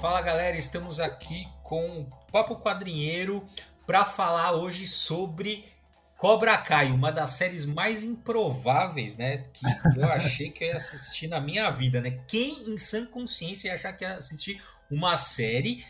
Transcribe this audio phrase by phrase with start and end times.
[0.00, 3.44] Fala galera, estamos aqui com o Papo Quadrinheiro
[3.84, 5.64] para falar hoje sobre
[6.16, 9.38] Cobra Kai, uma das séries mais improváveis, né?
[9.52, 12.20] Que eu achei que eu ia assistir na minha vida, né?
[12.28, 15.84] Quem em sã consciência ia achar que ia assistir uma série,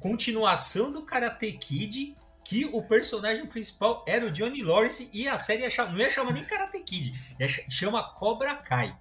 [0.00, 5.60] continuação do Karate Kid, que o personagem principal era o Johnny Lawrence e a série
[5.60, 8.96] ia chamar, não ia chamar nem Karate Kid, ia chama Cobra Kai.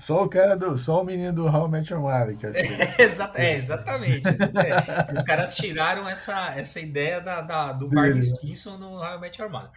[0.00, 0.76] Só o cara do.
[0.76, 2.36] Só o menino do How Met Your Mother.
[2.54, 4.28] É, exa é, exatamente.
[4.28, 5.12] exatamente.
[5.12, 9.50] Os caras tiraram essa, essa ideia da, da do Barney Stinson no How Met Your
[9.50, 9.70] Mother.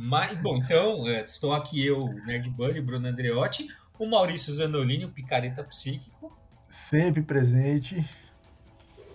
[0.00, 3.66] Mas, bom, então, é, estou aqui eu, Nerd Bunny, Bruno Andreotti,
[3.98, 6.38] o Maurício Zanolini, o Picareta Psíquico.
[6.70, 8.08] Sempre presente.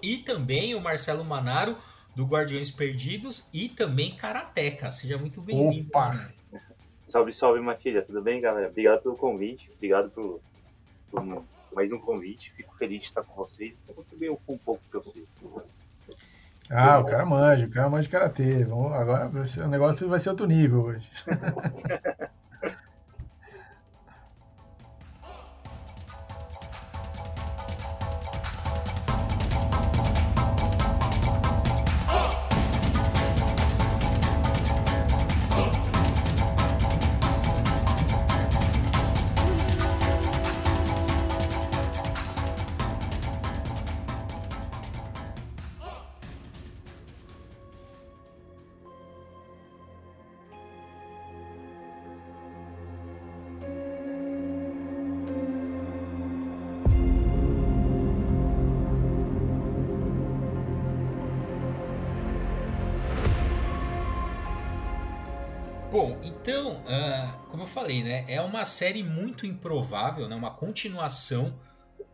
[0.02, 1.78] E também o Marcelo Manaro,
[2.14, 4.92] do Guardiões Perdidos, e também Karateca.
[4.92, 5.88] Seja muito bem-vindo.
[5.88, 6.34] Opa!
[7.06, 8.02] Salve, salve, Matilha.
[8.02, 8.68] Tudo bem, galera?
[8.68, 9.70] Obrigado pelo convite.
[9.76, 10.40] Obrigado por,
[11.12, 12.54] por mais um convite.
[12.54, 13.76] Fico feliz de estar com vocês.
[13.88, 15.26] Eu contribuir um, pouco para vocês.
[16.70, 18.64] Ah, o cara manja, o cara manja de karatê.
[18.64, 21.10] Vamos, agora o negócio vai ser outro nível hoje.
[65.94, 71.54] Bom, então, uh, como eu falei, né, é uma série muito improvável, né, uma continuação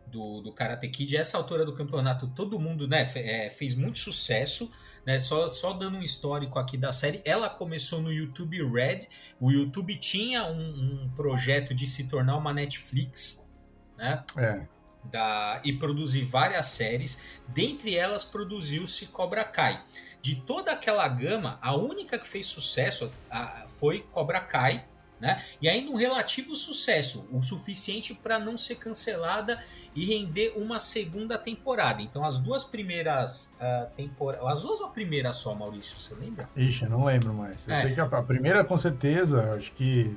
[0.06, 1.16] do, do Karate Kid.
[1.16, 4.70] Essa altura do campeonato, todo mundo né, é, fez muito sucesso.
[5.06, 9.08] Né, só, só dando um histórico aqui da série, ela começou no YouTube Red.
[9.40, 13.48] O YouTube tinha um, um projeto de se tornar uma Netflix,
[13.96, 14.22] né?
[14.36, 14.60] É.
[15.04, 17.40] Da, e produzir várias séries.
[17.48, 19.82] Dentre elas, produziu-se Cobra Kai
[20.22, 24.84] de toda aquela gama, a única que fez sucesso a, foi Cobra Kai,
[25.20, 25.42] né?
[25.60, 29.60] E ainda um relativo sucesso, o suficiente para não ser cancelada
[29.94, 32.00] e render uma segunda temporada.
[32.00, 34.48] Então, as duas primeiras uh, temporadas.
[34.48, 35.98] As duas ou a primeira só, Maurício?
[35.98, 36.48] Você lembra?
[36.56, 37.66] Ixi, eu não lembro mais.
[37.68, 37.82] Eu é.
[37.82, 40.16] sei que a, a, primeira, com certeza, acho que.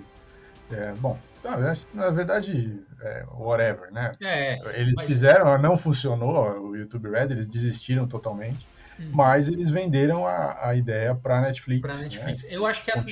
[0.72, 1.20] É, bom,
[1.94, 4.14] na verdade, é, whatever, né?
[4.22, 5.12] É, eles mas...
[5.12, 8.66] fizeram, não funcionou o YouTube Red, eles desistiram totalmente.
[9.12, 11.81] Mas eles venderam a, a ideia para Netflix.
[11.81, 12.44] Para Netflix.
[12.44, 12.50] Né?
[12.52, 13.03] Eu acho que a,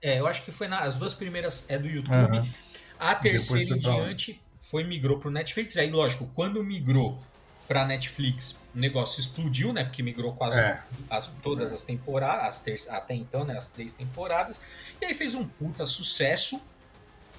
[0.00, 2.38] é, é, eu acho que foi na, as duas primeiras é do YouTube.
[2.38, 2.50] Uhum.
[2.98, 5.76] A terceira em diante foi migrou para o Netflix.
[5.76, 7.20] Aí, lógico, quando migrou
[7.66, 9.84] para Netflix, o negócio explodiu, né?
[9.84, 10.80] Porque migrou quase é.
[11.08, 13.56] as, todas as temporadas, as ter, até então, né?
[13.56, 14.60] As três temporadas.
[15.00, 16.60] E aí fez um puta sucesso,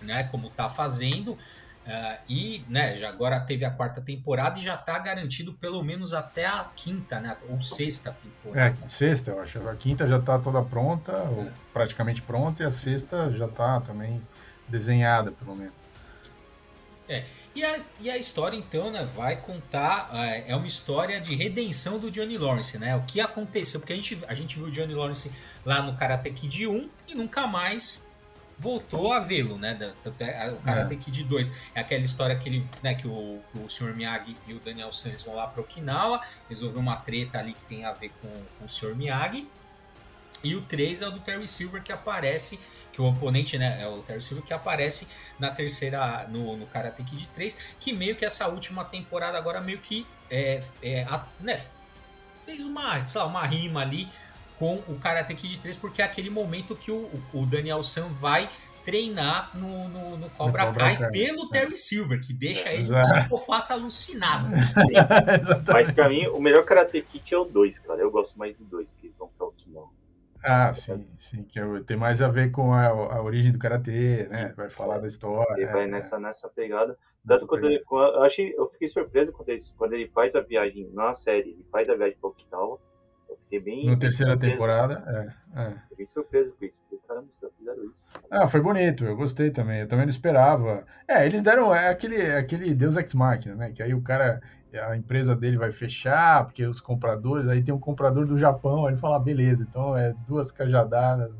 [0.01, 0.23] né?
[0.25, 1.37] Como tá fazendo.
[1.85, 6.13] Uh, e né, já agora teve a quarta temporada e já está garantido pelo menos
[6.13, 7.35] até a quinta, né?
[7.49, 8.77] Ou sexta temporada.
[8.83, 9.67] É, sexta, eu acho.
[9.67, 11.21] A quinta já está toda pronta, é.
[11.21, 14.21] ou praticamente pronta, e a sexta já está também
[14.67, 15.73] desenhada, pelo menos.
[17.09, 17.25] É.
[17.53, 20.09] E a, e a história, então, né, vai contar.
[20.13, 22.95] É, é uma história de redenção do Johnny Lawrence, né?
[22.95, 23.81] O que aconteceu?
[23.81, 25.31] Porque a gente, a gente viu o Johnny Lawrence
[25.65, 28.12] lá no Karate Kid 1 e nunca mais
[28.57, 29.77] voltou a vê-lo, né?
[30.19, 30.97] É, o Karate é.
[30.97, 33.95] Kid 2 é aquela história que, ele, né, que, o, que o Sr.
[33.95, 37.85] Miyagi e o Daniel Santos vão lá para Okinawa, resolver uma treta ali que tem
[37.85, 38.95] a ver com, com o Sr.
[38.95, 39.47] Miyagi.
[40.43, 42.59] E o 3 é o do Terry Silver que aparece,
[42.91, 45.07] que o oponente, né, é o Terry Silver que aparece
[45.39, 49.79] na terceira, no, no Karate Kid 3, que meio que essa última temporada agora meio
[49.79, 51.63] que é, é a, né,
[52.43, 54.09] fez uma, sei lá, uma rima ali
[54.63, 58.49] com o Karate Kid 3, porque é aquele momento que o, o Daniel San vai
[58.85, 62.99] treinar no, no, no Cobra, Cobra Kai, Kai pelo Terry Silver, que deixa ele um
[63.01, 64.53] psicopata alucinado.
[65.67, 67.99] Mas pra mim, o melhor Karate Kid é o 2, cara.
[67.99, 69.89] Eu gosto mais do 2, porque eles vão pra Okinawa.
[70.41, 74.27] Ah, sim, sim, que é tem mais a ver com a, a origem do karatê,
[74.29, 74.53] né?
[74.55, 75.61] Vai falar da história.
[75.61, 75.87] Ele vai é.
[75.87, 76.97] nessa, nessa pegada.
[77.27, 80.89] Tanto quando ele, eu achei, eu fiquei surpreso quando ele, quando ele faz a viagem
[80.93, 82.79] na série, ele faz a viagem para Okinawa
[83.53, 83.85] Fiquei bem.
[83.85, 84.53] Na terceira surpreso.
[84.53, 85.61] temporada, é.
[85.61, 85.73] é.
[85.89, 86.81] Fiquei surpreso com isso.
[86.89, 88.03] Porque, caramba, os fizeram isso.
[88.31, 89.81] Ah, foi bonito, eu gostei também.
[89.81, 90.83] Eu também não esperava.
[91.07, 93.71] É, eles deram é aquele, aquele Deus Ex Machina, né?
[93.71, 94.41] Que aí o cara,
[94.87, 98.93] a empresa dele vai fechar, porque os compradores, aí tem um comprador do Japão, aí
[98.93, 101.31] ele fala, ah, beleza, então é duas cajadadas,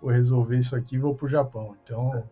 [0.00, 1.76] vou resolver isso aqui e vou pro Japão.
[1.84, 2.24] Então,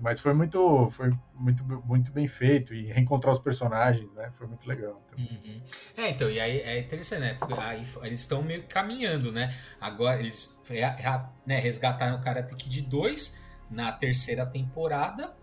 [0.00, 4.30] mas foi muito, foi muito, muito bem feito e reencontrar os personagens, né?
[4.36, 5.00] Foi muito legal.
[5.12, 5.24] Então.
[5.24, 5.62] Uhum.
[5.96, 7.36] É, então, e aí é interessante, né?
[7.58, 9.54] Aí, eles estão meio caminhando, né?
[9.80, 10.60] Agora eles
[11.46, 15.34] né, resgataram o Karate Kid 2 na terceira temporada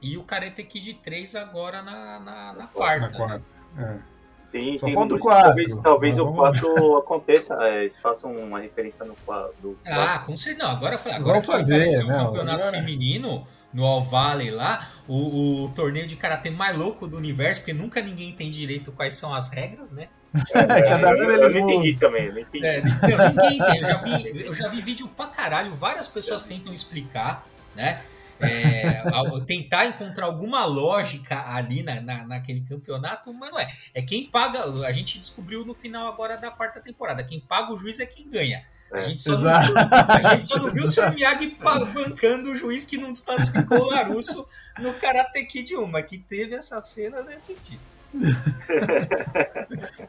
[0.00, 3.08] e o Karate Kid 3 agora na, na, na quarta.
[3.08, 3.44] Na quarta.
[3.74, 4.00] Né?
[4.10, 4.14] É.
[4.54, 5.42] Tem, Só tem falta o 4.
[5.42, 9.78] Talvez, talvez o 4 aconteça, é, eles façam uma referência no 4.
[9.84, 10.64] Ah, com certeza.
[10.64, 12.70] Não, agora, agora que fazer, o campeonato agora...
[12.70, 13.44] feminino
[13.74, 18.00] no All Valley lá, o, o torneio de karatê mais louco do universo, porque nunca
[18.00, 20.08] ninguém entende direito quais são as regras, né?
[20.52, 22.66] É, Cada eu, eu, eu não entendi também, não entendi.
[22.66, 23.78] É, ninguém entende.
[23.78, 28.02] Eu já, vi, eu já vi vídeo pra caralho, várias pessoas tentam explicar, né?
[28.40, 29.02] É,
[29.46, 33.68] tentar encontrar alguma lógica ali na, na, naquele campeonato, mas não é.
[33.94, 34.64] É quem paga.
[34.86, 37.22] A gente descobriu no final agora da quarta temporada.
[37.22, 38.64] Quem paga o juiz é quem ganha.
[38.94, 41.12] A gente, só não viu, a gente só não viu o Sr.
[41.12, 41.58] Miyagi
[41.92, 44.48] bancando o juiz que não desclassificou o Larusso
[44.78, 47.80] no Karate Kid 1, mas que teve essa cena, né, Titi?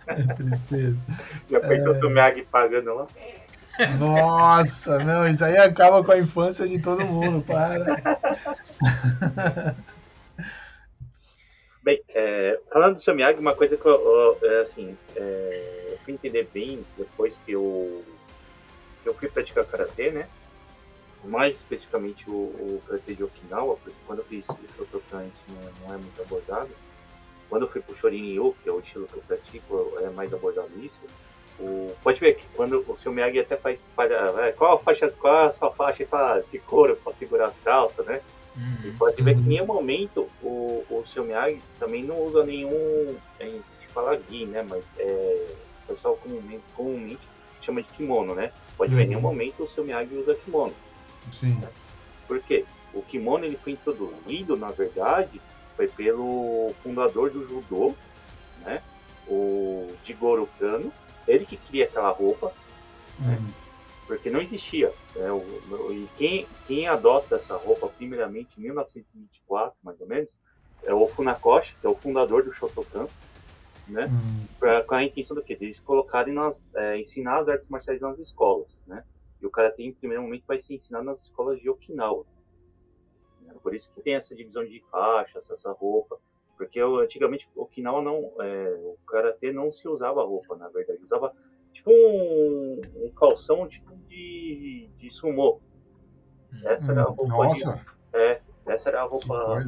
[0.07, 0.97] é tristeza.
[1.49, 1.89] Já pensou é...
[1.89, 2.09] o Sr.
[2.09, 3.07] Miyagi pagando lá?
[3.97, 7.83] Nossa, não, isso aí acaba com a infância de todo mundo, para.
[11.81, 13.15] Bem, é, falando do Sr.
[13.15, 17.51] Miyagi, uma coisa que eu, eu é, assim, é, eu fui entender bem depois que
[17.51, 18.03] eu
[19.05, 20.27] eu fui praticar karatê, né?
[21.23, 25.87] Mais especificamente o, o karatê de Okinawa, porque quando eu fiz o Shotokan isso não,
[25.87, 26.69] não, é muito abordado.
[27.49, 30.69] Quando eu fui pro Shorin-ryu, que é o estilo que eu pratico, é mais abordado
[30.81, 31.01] isso.
[31.59, 33.85] O, pode ver que quando o seu Miyagi até faz
[34.43, 38.05] é, qual a faixa, qual a sua faixa fala, de couro para segurar as calças,
[38.05, 38.21] né?
[38.57, 38.89] Uhum.
[38.89, 43.15] E pode ver que em nenhum momento o, o seu Miyagi também não usa nenhum,
[43.39, 43.63] a gente
[43.93, 44.65] fala gui, né?
[44.67, 45.47] Mas é,
[45.83, 47.34] o pessoal comumente, comumente
[47.65, 48.51] chama de kimono, né?
[48.77, 48.97] Pode uhum.
[48.97, 49.27] ver, em nenhum uhum.
[49.27, 50.73] momento o seu Miyagi usa kimono.
[51.31, 51.55] Sim.
[51.55, 51.69] Né?
[52.27, 52.65] Por quê?
[52.93, 55.41] O kimono ele foi introduzido, na verdade,
[55.75, 57.93] foi pelo fundador do judô,
[58.61, 58.81] né?
[59.27, 60.91] O Jigoro Kano.
[61.27, 62.53] Ele que cria aquela roupa,
[63.19, 63.35] né?
[63.35, 63.45] uhum.
[63.45, 63.53] né?
[64.05, 64.93] porque não existia.
[65.15, 65.31] Né?
[65.31, 70.37] O, e quem, quem adota essa roupa, primeiramente, em 1924, mais ou menos,
[70.83, 73.07] é o Funakoshi, que é o fundador do Shotokan
[73.87, 74.05] né?
[74.05, 74.47] Uhum.
[74.59, 75.55] Pra, com a intenção do quê?
[75.55, 79.03] De eles colocarem nas, é, ensinar as artes marciais nas escolas, né?
[79.41, 82.25] E o karatê, em primeiro momento, vai ser ensinado nas escolas de Okinawa.
[83.41, 83.53] Né?
[83.61, 86.17] Por isso que tem essa divisão de faixas, essa roupa.
[86.57, 91.03] Porque antigamente, Okinawa não, é, o karatê não se usava roupa, na verdade.
[91.03, 91.33] Usava
[91.73, 95.59] tipo um, um calção tipo de, de sumô.
[96.63, 97.27] Essa era a roupa.
[97.27, 97.73] Nossa.
[97.73, 99.59] De, é, essa era a roupa.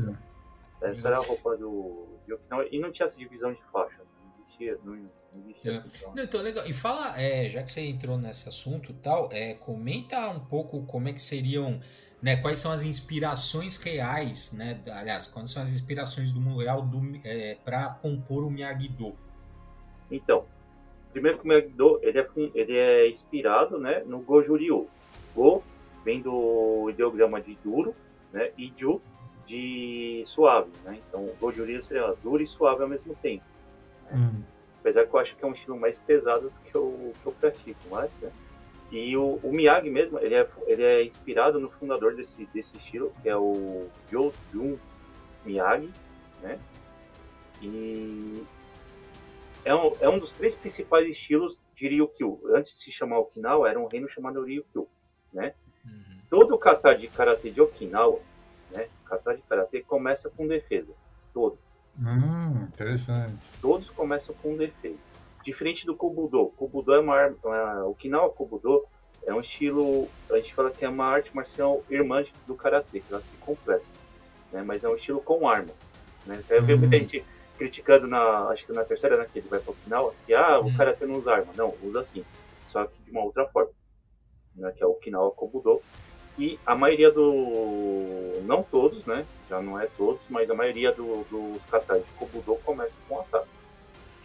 [0.81, 2.65] Essa era a roupa do, de Okinawa.
[2.71, 4.06] E não tinha essa divisão de faixa
[4.57, 5.09] existia, não,
[5.45, 5.71] existia.
[5.71, 6.15] É.
[6.15, 6.65] Não, então, legal.
[6.65, 11.07] E fala, é, já que você entrou nesse assunto tal, é, comenta um pouco como
[11.07, 11.79] é que seriam,
[12.21, 16.87] né, quais são as inspirações reais, né, aliás, quais são as inspirações do mundo real
[17.23, 19.15] é, para compor o Miyagi-Do?
[20.09, 20.45] Então,
[21.11, 24.87] primeiro que o Miyagi-Do, ele é, ele é inspirado, né, no Goju-Ryu.
[25.35, 25.63] Go
[26.03, 27.93] vem do ideograma de duro,
[28.31, 29.01] né, e Ju
[29.45, 30.99] de suave, né?
[31.07, 33.45] Então, o Goju-Ryu seria duro e suave ao mesmo tempo.
[34.11, 34.43] Hum.
[34.79, 37.33] Apesar que eu acho que é um estilo mais pesado do que eu, que eu
[37.33, 38.31] pratico, mas, né?
[38.89, 43.13] E o, o, Miyagi mesmo, ele é, ele é inspirado no fundador desse, desse estilo,
[43.21, 44.77] que é o Jun
[45.45, 45.91] Miyagi,
[46.41, 46.57] né?
[47.61, 48.43] E
[49.65, 52.39] é um, é um dos três principais estilos de Ryukyu.
[52.55, 54.87] Antes de se chamar Okinawa, era um reino chamado Ryukyu,
[55.33, 55.53] né?
[55.83, 56.19] Uhum.
[56.29, 58.21] Todo o kata de karatê de Okinawa,
[58.71, 58.87] né?
[59.05, 60.93] Kata de karatê começa com defesa,
[61.33, 61.57] todo.
[61.99, 63.37] Hum, interessante.
[63.61, 64.99] Todos começam com um defeito.
[65.43, 66.51] Diferente do Kobudo.
[66.57, 67.85] Kobudo é uma arma.
[67.85, 68.85] O Kinawa Kobudo
[69.25, 70.07] é um estilo.
[70.29, 73.85] A gente fala que é uma arte marcial irmã do Karatê, que ela se completa.
[74.51, 74.61] Né?
[74.63, 75.75] Mas é um estilo com armas.
[76.25, 76.41] Né?
[76.49, 76.99] Eu vi muita hum.
[76.99, 77.25] gente
[77.57, 78.49] criticando na.
[78.49, 79.27] Acho que na terceira, né?
[79.31, 80.77] Que ele vai pro final, que ah, o hum.
[80.77, 81.53] Karatê não usa arma.
[81.55, 82.23] Não, usa sim.
[82.65, 83.71] Só que de uma outra forma.
[84.55, 84.71] Né?
[84.75, 85.81] Que é o Kinawa Kobudo.
[86.37, 88.41] E a maioria do.
[88.43, 89.25] Não todos, né?
[89.49, 93.47] Já não é todos, mas a maioria do, dos katais de Kobudo começa com ataque.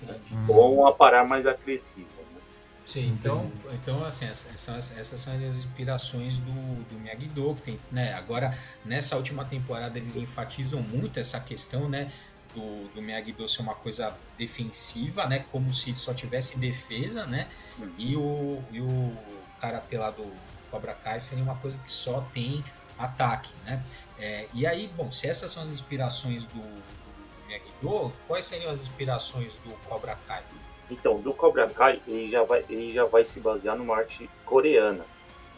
[0.02, 0.20] Né?
[0.48, 2.08] Ou uma parar mais agressiva.
[2.32, 2.40] Né?
[2.84, 8.12] Sim, então, então assim, essas, essas são as inspirações do, do Miyagi-Do, que tem, né,
[8.14, 12.10] agora, nessa última temporada, eles enfatizam muito essa questão, né,
[12.54, 17.46] do, do Miyagi-Do ser uma coisa defensiva, né, como se só tivesse defesa, né,
[17.78, 17.88] hum.
[17.96, 19.16] e o, e o
[19.60, 20.26] karatê lá do
[20.70, 22.64] Cobra Kai seria uma coisa que só tem
[23.04, 23.82] ataque, né?
[24.18, 28.82] É, e aí, bom, se essas são as inspirações do, do Miyagi-Do, quais seriam as
[28.82, 30.42] inspirações do Cobra Kai?
[30.90, 35.04] Então, do Cobra Kai, ele já vai, ele já vai se basear numa arte coreana,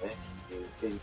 [0.01, 0.11] né?
[0.83, 1.01] Ele,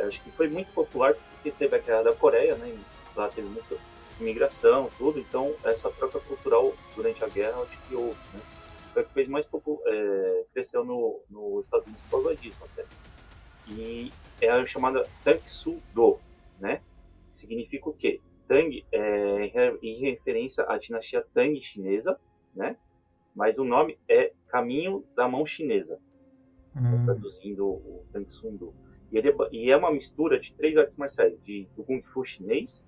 [0.00, 2.76] acho que foi muito popular porque teve a guerra da Coreia, né?
[3.14, 3.76] Lá teve muita
[4.20, 8.40] imigração, tudo, então essa troca cultural durante a guerra acho que houve, né?
[8.92, 12.58] Foi o que fez mais pouco, é, cresceu no, no Estados Unidos por causa disso
[12.62, 12.84] até.
[13.68, 16.18] E é a chamada Tang-Soo-do,
[16.60, 16.80] né?
[17.32, 18.20] Significa o quê?
[18.46, 22.18] Tang é em referência à dinastia Tang chinesa,
[22.54, 22.76] né?
[23.34, 25.98] Mas o nome é Caminho da Mão Chinesa,
[26.76, 27.04] hum.
[27.04, 28.74] traduzindo o Tang Soo Do.
[29.10, 32.24] E, ele, é e é uma mistura de três artes marciais, de, do Kung Fu
[32.24, 32.84] chinês,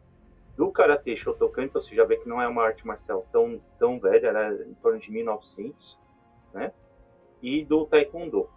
[0.56, 4.00] do Karatê Shotokan, então você já vê que não é uma arte marcial tão, tão
[4.00, 5.98] velha, era é em torno de 1900,
[6.54, 6.72] né?
[7.42, 8.48] E do Taekwondo.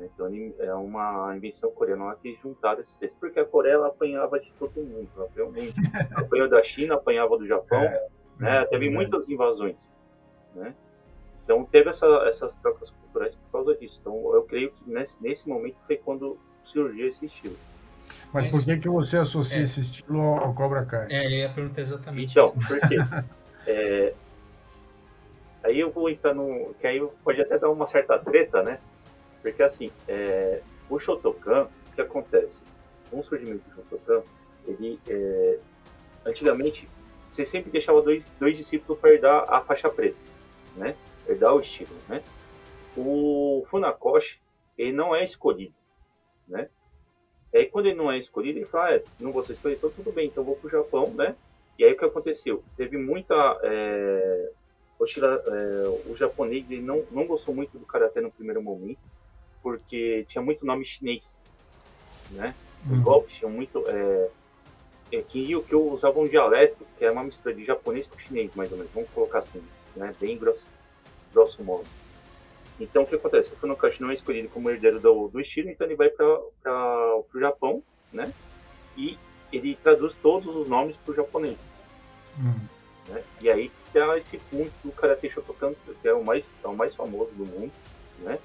[0.00, 0.08] Né?
[0.14, 0.26] Então
[0.58, 4.80] é uma invenção coreana que juntaram esses três, porque a Coreia ela apanhava de todo
[4.80, 5.74] mundo, apanhou muito.
[6.16, 8.64] apanhou da China, apanhava do Japão, é, né?
[8.66, 9.88] Teve é muitas invasões,
[10.54, 10.74] né?
[11.44, 13.98] Então teve essa, essas trocas culturais por causa disso.
[14.00, 17.56] Então eu creio que nesse, nesse momento foi quando surgiu esse estilo.
[18.32, 19.62] Mas, por que, que você associa é.
[19.62, 21.08] esse estilo ao Cobra Kai?
[21.10, 22.66] É, eu ia perguntar exatamente Então, isso.
[22.66, 22.96] por quê?
[23.66, 24.14] é,
[25.62, 26.74] aí eu vou entrar no...
[26.80, 28.78] que aí pode até dar uma certa treta, né?
[29.42, 32.62] Porque, assim, é, o Shotokan, o que acontece?
[33.10, 34.22] O surgimento do Shotokan,
[34.66, 34.98] ele...
[35.08, 35.58] É,
[36.24, 36.88] antigamente,
[37.26, 40.16] você sempre deixava dois, dois discípulos para herdar a faixa preta,
[40.76, 40.96] né?
[41.28, 42.22] Herdar o estilo, né?
[42.96, 44.40] O Funakoshi,
[44.76, 45.74] ele não é escolhido,
[46.48, 46.68] né?
[47.54, 49.90] Aí, quando ele não é escolhido, ele fala, ah, é, não vou ser escolhido, então
[49.90, 51.34] tudo bem, então vou para o Japão, né?
[51.78, 52.62] E aí, o que aconteceu?
[52.76, 53.34] Teve muita...
[53.62, 54.50] É,
[55.00, 59.00] é, o japonês ele não, não gostou muito do Karatê no primeiro momento,
[59.62, 61.36] porque tinha muito nome chinês,
[62.30, 62.54] né?
[62.86, 63.02] Os uhum.
[63.02, 63.84] golpes tinham muito...
[63.88, 64.28] É,
[65.12, 68.70] é, que, que usavam um dialeto, que é uma mistura de japonês com chinês, mais
[68.70, 69.62] ou menos, vamos colocar assim,
[69.96, 70.14] né?
[70.20, 70.68] Bem grosso,
[71.32, 71.84] grosso modo.
[72.78, 73.52] Então, o que acontece?
[73.52, 77.26] O Funokashi não é escolhido como herdeiro do, do estilo, então ele vai para o
[77.38, 78.32] Japão, né?
[78.96, 79.18] E
[79.52, 81.60] ele traduz todos os nomes para o japonês.
[82.38, 82.66] Hum.
[83.08, 83.22] Né?
[83.40, 86.74] E aí que dá esse ponto do Karate Shotokan, que é o mais, é o
[86.74, 87.72] mais famoso do mundo,
[88.20, 88.38] né?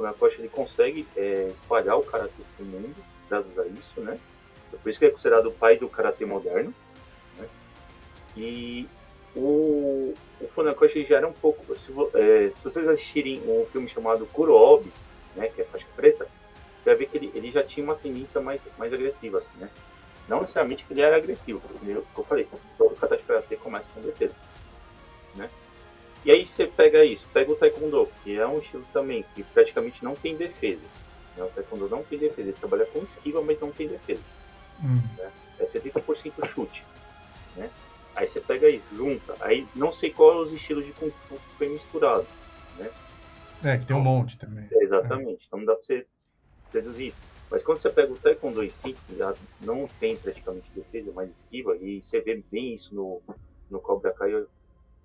[0.00, 2.96] Funakoshi ele consegue é, espalhar o Karate para o mundo,
[3.28, 4.18] graças a isso, né?
[4.82, 6.72] Por isso que é considerado o pai do Karate moderno,
[7.36, 7.46] né?
[8.34, 8.88] E
[9.36, 11.76] o, o Funakoshi já era um pouco.
[11.76, 14.90] Se, é, se, vocês assistirem um filme chamado Kurobi,
[15.36, 16.26] né, que é faixa preta,
[16.82, 19.68] você vai ver que ele, ele já tinha uma tendência mais, mais agressiva, assim, né?
[20.26, 23.88] Não necessariamente que ele era agressivo, porque eu, eu falei, todo kata de karatê começa
[23.94, 24.34] com defesa,
[25.34, 25.50] né?
[26.24, 30.04] E aí você pega isso, pega o taekwondo, que é um estilo também que praticamente
[30.04, 30.86] não tem defesa.
[31.36, 31.44] Né?
[31.44, 34.22] O taekwondo não tem defesa, ele trabalha com esquiva, mas não tem defesa.
[34.82, 35.00] Hum.
[35.16, 35.32] Né?
[35.58, 36.84] É 70% chute,
[37.56, 37.70] né?
[38.14, 39.36] Aí você pega aí, junta.
[39.40, 42.26] Aí não sei qual é os estilos de Kung Fu que foi misturado,
[42.76, 42.90] né?
[43.62, 44.68] É, que tem um monte também.
[44.70, 45.42] É, exatamente.
[45.42, 45.46] É.
[45.46, 46.06] Então não dá pra você
[46.72, 47.20] deduzir isso.
[47.50, 51.76] Mas quando você pega o Taekwondo em si, já não tem praticamente defesa, mas esquiva,
[51.76, 53.20] e você vê bem isso no,
[53.68, 54.30] no Cobra Kai,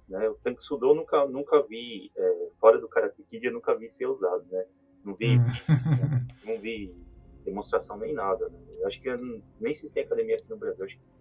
[0.08, 0.30] né?
[0.30, 3.90] O Tank Sudo eu nunca, nunca vi, é, fora do Karate Kid, eu nunca vi
[3.90, 4.66] ser usado, né?
[5.04, 5.46] Não vi, né?
[6.46, 6.96] não vi
[7.44, 8.50] demonstração nem nada.
[8.50, 8.58] Né?
[8.80, 11.16] Eu acho que eu, nem se tem academia aqui no Brasil, acho que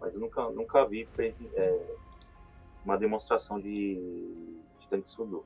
[0.00, 1.80] mas eu nunca, nunca vi é,
[2.84, 3.94] uma demonstração de,
[4.80, 5.44] de tanque sudo.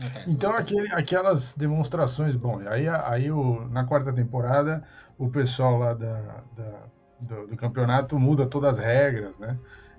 [0.00, 0.24] Ah, tá.
[0.26, 4.86] Então aquele, aquelas demonstrações, bom, aí, aí o, na quarta temporada
[5.18, 6.82] o pessoal lá da, da
[7.20, 9.58] do, do, campeonato muda todas as regras, né?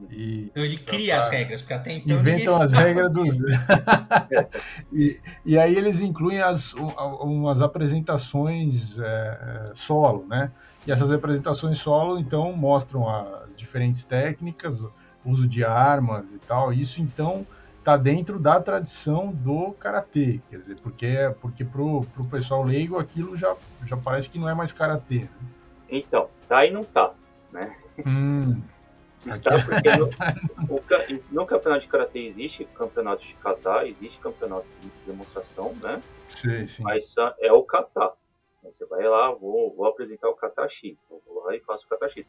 [0.09, 3.29] E, ele cria as regras, porque até então inventam as regras dos.
[4.91, 10.51] e, e aí eles incluem as, umas apresentações é, é, solo, né?
[10.85, 14.85] E essas apresentações solo, então, mostram as diferentes técnicas,
[15.23, 16.73] uso de armas e tal.
[16.73, 17.45] Isso, então,
[17.77, 23.35] está dentro da tradição do karatê, quer dizer, porque porque pro, pro pessoal leigo aquilo
[23.35, 25.19] já, já parece que não é mais karatê.
[25.19, 25.29] Né?
[25.89, 27.11] Então, tá e não tá,
[27.51, 27.75] né?
[28.05, 28.61] Hum,
[29.25, 29.65] Está aqui...
[30.67, 36.01] porque no, no, campeonato de karatê existe campeonato de kata, existe campeonato de demonstração, né?
[36.29, 36.83] Sim, sim.
[36.83, 38.13] Mas é o kata.
[38.63, 41.89] Você vai lá, vou, vou apresentar o kata X, então, vou lá e faço o
[41.89, 42.25] kata X.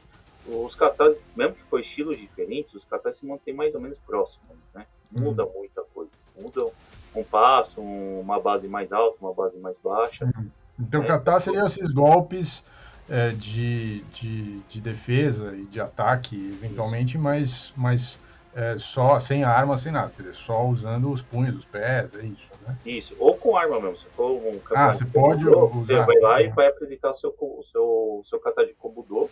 [0.47, 4.57] Os katas, mesmo que for estilos diferentes, os katas se mantêm mais ou menos próximos,
[4.75, 4.87] né?
[5.11, 5.53] Muda uhum.
[5.59, 6.11] muita coisa.
[6.37, 6.73] Muda
[7.15, 10.25] um passo, uma base mais alta, uma base mais baixa.
[10.25, 10.51] Uhum.
[10.81, 12.65] Então, é, kata seriam esses golpes
[13.09, 18.19] é, de, de, de, defesa e de ataque, eventualmente, mas, mas
[18.55, 20.13] é, só sem arma, sem nada.
[20.15, 22.77] Quer dizer, só usando os punhos, os pés, é isso, né?
[22.85, 23.99] Isso, ou com arma mesmo.
[23.99, 25.73] Se for um ah, você pode usar.
[25.73, 29.29] Você vai lá e vai apresentar o seu, o seu, seu kata de Kobudo,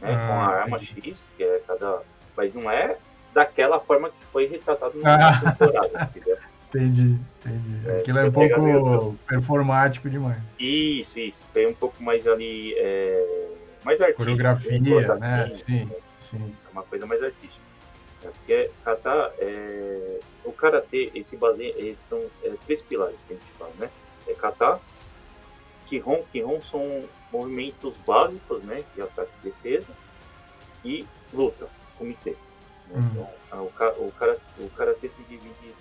[0.00, 0.14] né?
[0.14, 1.10] Ah, com a arma entendi.
[1.10, 2.02] X, que é cada.
[2.36, 2.96] Mas não é
[3.34, 5.40] daquela forma que foi retratado na ah.
[5.40, 6.38] temporada, entendeu?
[6.72, 7.88] Entendi, entendi.
[7.88, 10.38] É, Aquilo é um pouco performático demais.
[10.58, 11.44] Isso, isso.
[11.52, 12.74] Foi um pouco mais ali.
[12.76, 13.48] É...
[13.84, 14.24] Mais artístico.
[14.24, 15.50] Coreografia, né?
[15.52, 15.96] Sim, né?
[16.20, 16.54] sim.
[16.66, 17.60] É uma coisa mais artística.
[18.22, 20.20] É porque kata, é...
[20.44, 23.90] o karatê, esse baseia, esses são é, três pilares que a gente fala, né?
[24.28, 24.78] É kata,
[25.86, 28.84] kihon, kihon são movimentos básicos, né?
[28.94, 29.88] De ataque e defesa
[30.84, 31.66] e luta,
[31.98, 32.36] comitê.
[32.88, 32.96] Né?
[32.96, 33.26] Hum.
[33.46, 35.74] Então, o, o, o karatê se divide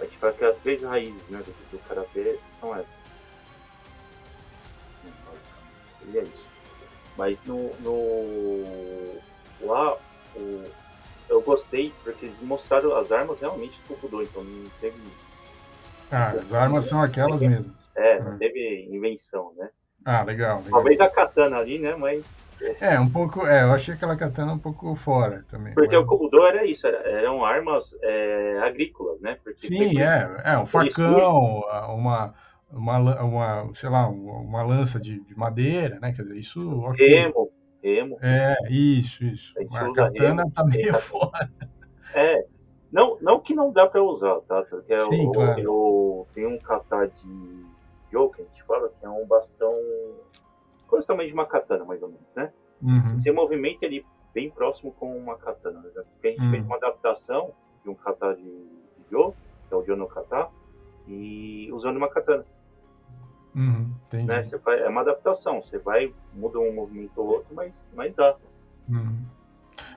[0.00, 3.04] a gente fala que as três raízes né, do, do karatê são essas.
[6.06, 6.50] E é isso.
[7.16, 9.20] Mas no, no
[9.60, 9.96] lá
[10.36, 10.64] o,
[11.28, 14.96] eu gostei porque eles mostraram as armas realmente do Kukudô, então não teve.
[16.10, 17.74] Ah, as armas são aquelas mesmo.
[17.94, 18.38] É, não é.
[18.38, 19.70] teve invenção, né?
[20.04, 20.70] Ah, legal, legal.
[20.70, 21.96] Talvez a katana ali, né?
[21.96, 22.24] Mas
[22.80, 23.46] é, um pouco.
[23.46, 25.74] É, eu achei aquela katana um pouco fora também.
[25.74, 26.04] Porque mas...
[26.04, 29.38] o Kobudo era isso, era, eram armas é, agrícolas, né?
[29.42, 32.34] Porque Sim, é, é, um facão, uma,
[32.70, 36.12] uma, uma, sei lá, uma lança de, de madeira, né?
[36.12, 36.84] Quer dizer, isso.
[36.90, 37.08] Okay.
[37.08, 37.50] Remo,
[37.82, 38.18] remo.
[38.22, 39.52] É, isso, isso.
[39.72, 41.50] A, a katana remo, tá meio fora.
[42.14, 42.46] É,
[42.90, 44.62] não, não que não dá para usar, tá?
[44.62, 45.60] Porque Sim, eu, claro.
[45.60, 47.73] eu tenho um kata de
[48.32, 49.70] Que a gente fala, que é um bastão
[50.86, 52.52] quase tamanho de uma katana, mais ou menos, né?
[52.82, 53.16] Uhum.
[53.16, 55.90] Esse movimento ele bem próximo com uma katana, né?
[56.12, 56.50] Porque a gente uhum.
[56.50, 57.52] fez uma adaptação
[57.82, 60.48] de um kata de, de que é o Yo no kata,
[61.06, 62.44] e usando uma katana.
[63.54, 64.42] Uhum, né?
[64.64, 68.36] Vai, é uma adaptação, você vai, muda um movimento ou outro, mas, mas dá.
[68.88, 69.24] Uhum.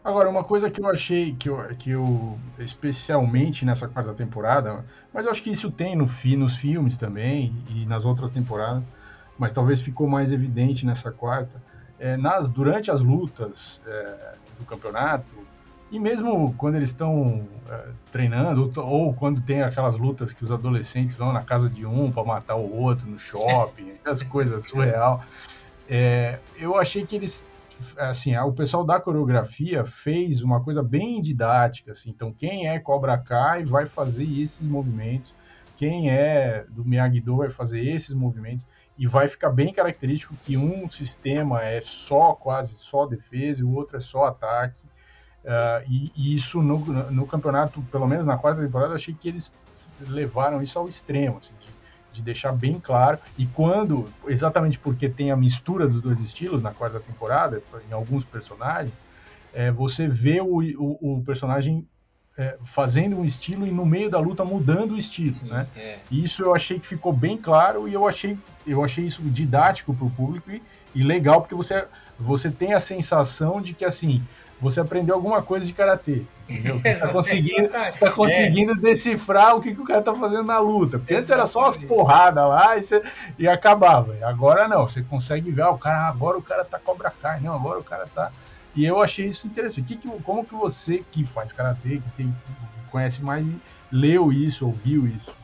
[0.04, 5.26] Agora, uma coisa que eu achei que eu, que eu, especialmente nessa quarta temporada, mas
[5.26, 6.06] eu acho que isso tem no,
[6.38, 8.84] nos filmes também e nas outras temporadas,
[9.38, 11.62] mas talvez ficou mais evidente nessa quarta,
[12.00, 15.48] é, nas, durante as lutas é, do campeonato,
[15.90, 20.52] e mesmo quando eles estão é, treinando, ou, ou, quando tem aquelas lutas que os
[20.52, 25.24] adolescentes vão na casa de um para matar o outro no shopping, essas coisas surreal,
[25.90, 27.46] é, eu achei que eles
[27.98, 33.18] assim, o pessoal da coreografia fez uma coisa bem didática, assim, então quem é Cobra
[33.18, 35.34] Kai vai fazer esses movimentos,
[35.76, 38.66] quem é do Miyagi-Do vai fazer esses movimentos,
[38.98, 43.74] e vai ficar bem característico que um sistema é só quase só defesa e o
[43.74, 44.84] outro é só ataque.
[45.44, 46.80] Uh, e, e, isso no,
[47.12, 49.54] no, campeonato, pelo menos na quarta temporada, eu achei que eles
[50.02, 51.68] levaram isso ao extremo, assim, de,
[52.18, 53.18] de, deixar bem claro.
[53.38, 58.24] E quando, exatamente porque tem a mistura dos dois estilos na quarta temporada, em alguns
[58.24, 58.94] personagens,
[59.54, 61.88] é, você vê o, o, o personagem
[62.38, 65.68] é, fazendo um estilo e no meio da luta mudando o estilo, Sim, né?
[65.76, 65.98] É.
[66.12, 70.06] Isso eu achei que ficou bem claro e eu achei, eu achei isso didático para
[70.06, 70.62] o público e,
[70.94, 71.88] e, legal porque você,
[72.20, 74.24] você tem a sensação de que assim
[74.60, 76.24] você aprendeu alguma coisa de karatê,
[76.84, 78.76] está conseguindo, tá conseguindo é.
[78.76, 80.98] decifrar o que, que o cara está fazendo na luta.
[80.98, 83.04] Porque antes era só umas porradas lá e, você,
[83.38, 84.18] e acabava.
[84.24, 87.56] Agora não, você consegue ver, ah, o cara, agora o cara tá cobra carne, não,
[87.56, 88.32] agora o cara tá
[88.78, 89.88] e eu achei isso interessante.
[89.88, 92.36] Que, que, como que você que faz karatê, que tem,
[92.92, 93.46] conhece mais,
[93.92, 95.36] leu isso, ouviu isso?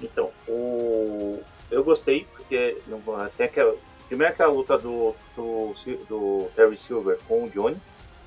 [0.00, 1.40] Então, o...
[1.72, 2.80] eu gostei porque
[3.36, 3.74] tem aquela,
[4.06, 5.74] primeiro aquela luta do, do,
[6.08, 7.76] do Terry Silver com o Johnny,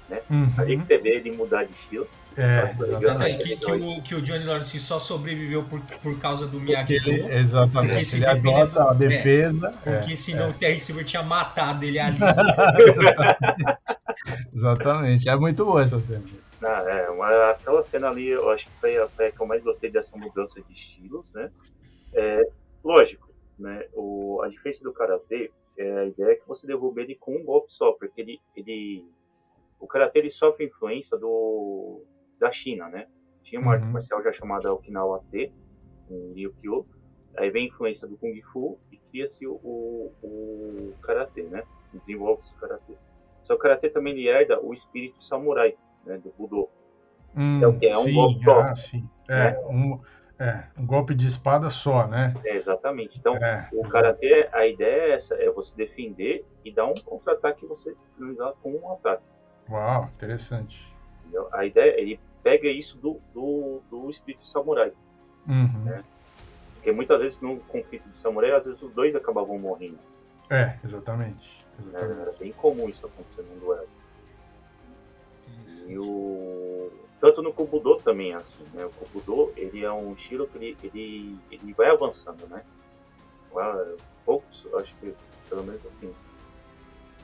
[0.09, 0.21] né?
[0.29, 0.53] Uhum.
[0.57, 2.07] Ali que você vê ele mudar de estilo.
[2.35, 3.43] É, exatamente.
[3.43, 6.95] Que, que, o, que o Johnny Lawrence só sobreviveu por, por causa do Miyagi.
[6.95, 7.91] Ele, exatamente.
[7.91, 9.73] Porque se ele adota a defesa.
[9.85, 10.49] É, porque é, senão é.
[10.49, 12.17] o Terry Silver tinha matado ele ali.
[12.89, 13.79] exatamente.
[14.53, 15.29] exatamente.
[15.29, 16.23] É muito boa essa cena.
[16.63, 19.45] Ah, é, uma, aquela cena ali, eu acho que foi a, foi a que eu
[19.45, 21.51] mais gostei dessa mudança de estilos, né?
[22.13, 22.41] É,
[22.83, 23.85] lógico, né?
[23.93, 27.43] O, a diferença do Karatê, é, a ideia é que você derruba ele com um
[27.43, 29.05] golpe só, porque ele, ele
[29.83, 32.05] o Karatê ele sofre influência do,
[32.39, 33.05] da China, né?
[33.43, 33.73] Tinha uma uhum.
[33.73, 35.51] arte marcial já chamada Okinawa T,
[36.09, 36.87] em Ryukyu.
[37.35, 41.63] Aí vem a influência do Kung Fu e cria-se o, o, o Karatê, né?
[41.93, 42.93] Desenvolve-se o Karatê.
[43.43, 46.17] Só que o Karatê também ele herda o espírito samurai, né?
[46.17, 46.69] Do Budô.
[47.35, 48.49] Hum, então, que é um sim, golpe.
[48.49, 49.09] Ah, sim.
[49.27, 49.59] É, né?
[49.67, 49.99] um,
[50.39, 52.33] é, um golpe de espada só, né?
[52.45, 53.19] É, exatamente.
[53.19, 57.65] Então, é, o Karatê, a ideia é essa, é você defender e dar um contra-ataque
[57.65, 59.32] e você finalizar com um ataque.
[59.69, 60.93] Uau, interessante.
[61.21, 61.47] Entendeu?
[61.53, 64.91] A ideia, ele pega isso do, do, do espírito samurai.
[65.47, 65.83] Uhum.
[65.85, 66.03] Né?
[66.75, 69.99] Porque muitas vezes no conflito de samurai, às vezes os dois acabavam morrendo.
[70.49, 71.57] É, exatamente.
[71.79, 72.21] exatamente.
[72.21, 73.87] Era bem comum isso acontecer no duelo.
[75.87, 76.91] E o...
[77.19, 78.85] Tanto no Kubudo também é assim, né?
[78.85, 82.63] O Kubudo, ele é um estilo que ele, ele, ele vai avançando, né?
[84.25, 85.15] Poucos, acho que
[85.49, 86.13] pelo menos assim,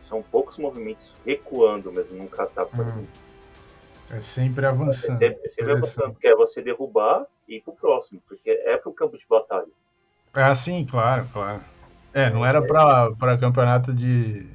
[0.10, 3.06] são poucos movimentos recuando mesmo num kata, por uhum.
[4.12, 5.14] É sempre avançando.
[5.14, 8.92] É sempre, é sempre avançando, porque é você derrubar ir pro próximo, porque é pro
[8.92, 9.68] campo de batalha.
[10.34, 11.62] É sim, claro, claro.
[12.12, 14.48] É, não era para campeonato de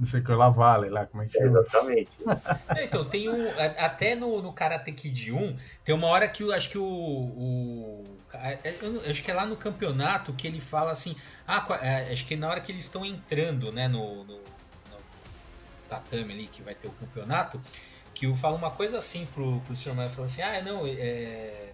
[0.00, 1.46] não sei o que lá vale lá, como é que chama?
[1.46, 2.10] Exatamente.
[2.76, 3.48] é, então, tem um.
[3.78, 6.84] Até no, no Karate Kid 1, tem uma hora que eu acho que o.
[6.84, 8.04] o
[9.04, 11.14] eu acho que é lá no campeonato que ele fala assim.
[11.46, 14.40] Ah, é, acho que é na hora que eles estão entrando, né, no, no
[15.90, 17.60] tatame ali, que vai ter o campeonato,
[18.14, 21.70] que eu falo uma coisa assim pro, pro senhor, mas fala assim: ah, não, é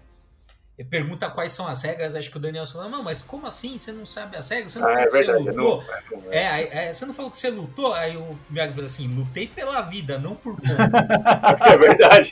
[0.84, 3.78] pergunta quais são as regras, acho que o Daniel falou, não, mas como assim?
[3.78, 4.72] Você não sabe as regras?
[4.72, 5.84] Você não ah, falou é que verdade, você lutou?
[6.10, 7.94] Não, é, é, é, você não falou que você lutou?
[7.94, 11.64] Aí o Miyagi falou assim, lutei pela vida, não por conta.
[11.72, 12.30] é verdade.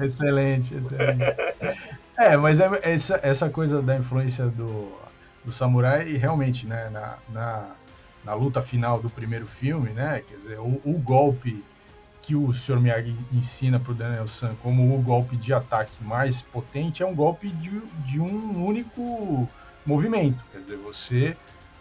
[0.00, 1.22] excelente, excelente.
[2.16, 4.90] É, mas é, essa, essa coisa da influência do,
[5.44, 7.66] do samurai, realmente, né, na, na,
[8.24, 11.64] na luta final do primeiro filme, né, quer dizer, o, o golpe
[12.22, 12.80] que o Sr.
[12.80, 17.14] Miyagi ensina para o Daniel San como o golpe de ataque mais potente é um
[17.14, 19.48] golpe de, de um único
[19.84, 20.42] movimento.
[20.52, 21.36] Quer dizer, você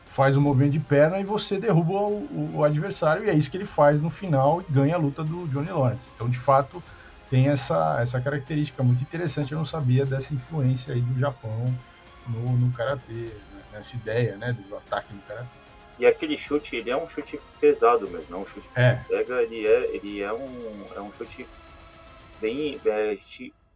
[0.08, 3.56] faz um movimento de perna e você derruba o, o, adversário, e é isso que
[3.56, 6.10] ele faz no final e ganha a luta do Johnny Lawrence.
[6.16, 6.84] Então, de fato,
[7.30, 9.54] tem essa, essa característica muito interessante.
[9.54, 11.74] Eu não sabia dessa influência aí do Japão
[12.28, 13.62] no, no karatê, né?
[13.72, 15.61] nessa ideia né, do ataque no karatê.
[16.02, 18.96] E aquele chute, ele é um chute pesado mesmo, não é um chute é.
[18.96, 21.46] que pega, ele é, ele é um, é um chute
[22.42, 22.82] bem.
[22.84, 23.20] É,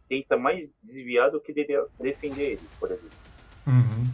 [0.08, 3.10] tenta mais desviar do que defender ele, por exemplo.
[3.64, 4.10] Uhum.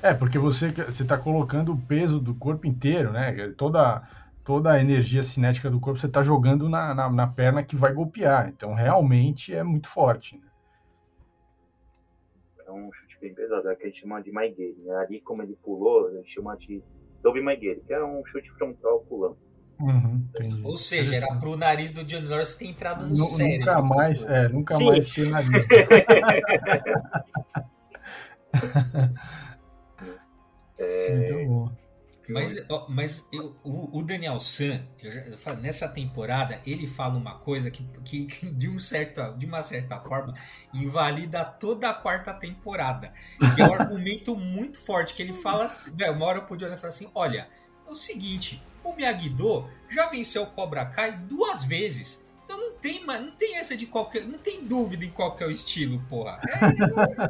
[0.00, 3.52] É, porque você está colocando o peso do corpo inteiro, né?
[3.56, 4.08] Toda,
[4.44, 7.92] toda a energia cinética do corpo você está jogando na, na, na, perna que vai
[7.92, 8.48] golpear.
[8.48, 10.36] Então, realmente é muito forte.
[10.36, 10.46] Né?
[12.64, 14.76] É um chute bem pesado, é que a gente chama de Maigiri.
[14.84, 14.94] Né?
[14.98, 16.80] Ali, como ele pulou, a gente chama de
[17.26, 19.36] Tobey Maguire, que é um chute frontal pulando.
[19.80, 20.28] Uhum,
[20.62, 23.66] Ou seja, era pro nariz do John Lawrence ter entrado no N cérebro.
[23.66, 24.86] Nunca mais, é, nunca Sim.
[24.86, 25.50] mais ter nariz.
[30.78, 31.14] é...
[31.14, 31.72] Muito bom.
[32.28, 32.56] Mas,
[32.88, 37.36] mas eu, o, o, Daniel San, eu já, eu falo, nessa temporada, ele fala uma
[37.36, 40.34] coisa que, que, que, de, um certo, de uma certa forma
[40.74, 43.12] invalida toda a quarta temporada.
[43.54, 46.88] Que é um argumento muito forte, que ele fala assim, uma hora eu podia falar
[46.88, 47.48] assim, olha,
[47.86, 52.25] é o seguinte, o Miyagi-Do já venceu o Cobra Kai duas vezes.
[52.46, 54.24] Então não tem, não tem essa de qualquer.
[54.24, 56.40] Não tem dúvida em qual é o estilo, porra.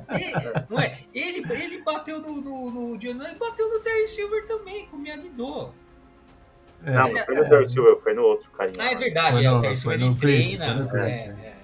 [0.09, 0.98] É, é, não é?
[1.12, 5.00] Ele, ele bateu no, no, no John e bateu no Terry Silver também, com o
[5.00, 5.72] Miyagi-Do.
[6.85, 8.76] É, não, não foi no Terry Silver, foi no outro carinha.
[8.79, 10.90] Ah, é verdade, é, o Terry Silver ele treina.
[10.94, 11.55] É, é.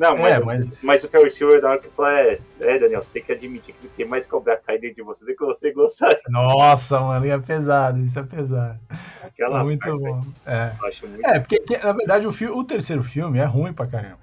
[0.00, 0.82] Não, mas, é, mas...
[0.82, 3.74] mas o Terry Silver, na hora que fala, é, é, Daniel, você tem que admitir
[3.74, 6.22] que tem mais Cobra Kai dentro de você do que você gostaria.
[6.26, 8.80] Nossa, mano, é pesado, isso é pesado.
[9.22, 10.24] Aquela muito parte, bom.
[10.46, 10.72] É.
[11.06, 14.20] Muito é, porque na verdade o, filme, o terceiro filme é ruim pra caramba.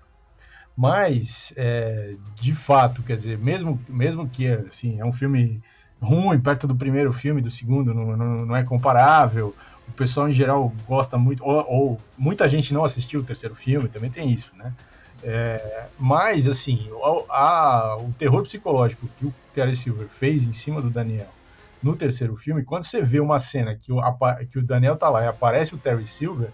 [0.75, 5.61] Mas, é, de fato, quer dizer, mesmo, mesmo que assim, é um filme
[6.01, 9.53] ruim, perto do primeiro filme, do segundo, não, não, não é comparável.
[9.87, 13.87] O pessoal em geral gosta muito, ou, ou muita gente não assistiu o terceiro filme,
[13.87, 14.73] também tem isso, né?
[15.29, 20.81] É, mas, assim, o, a, o terror psicológico que o Terry Silver fez em cima
[20.81, 21.27] do Daniel
[21.83, 23.99] no terceiro filme, quando você vê uma cena que o,
[24.49, 26.49] que o Daniel tá lá e aparece o Terry Silver,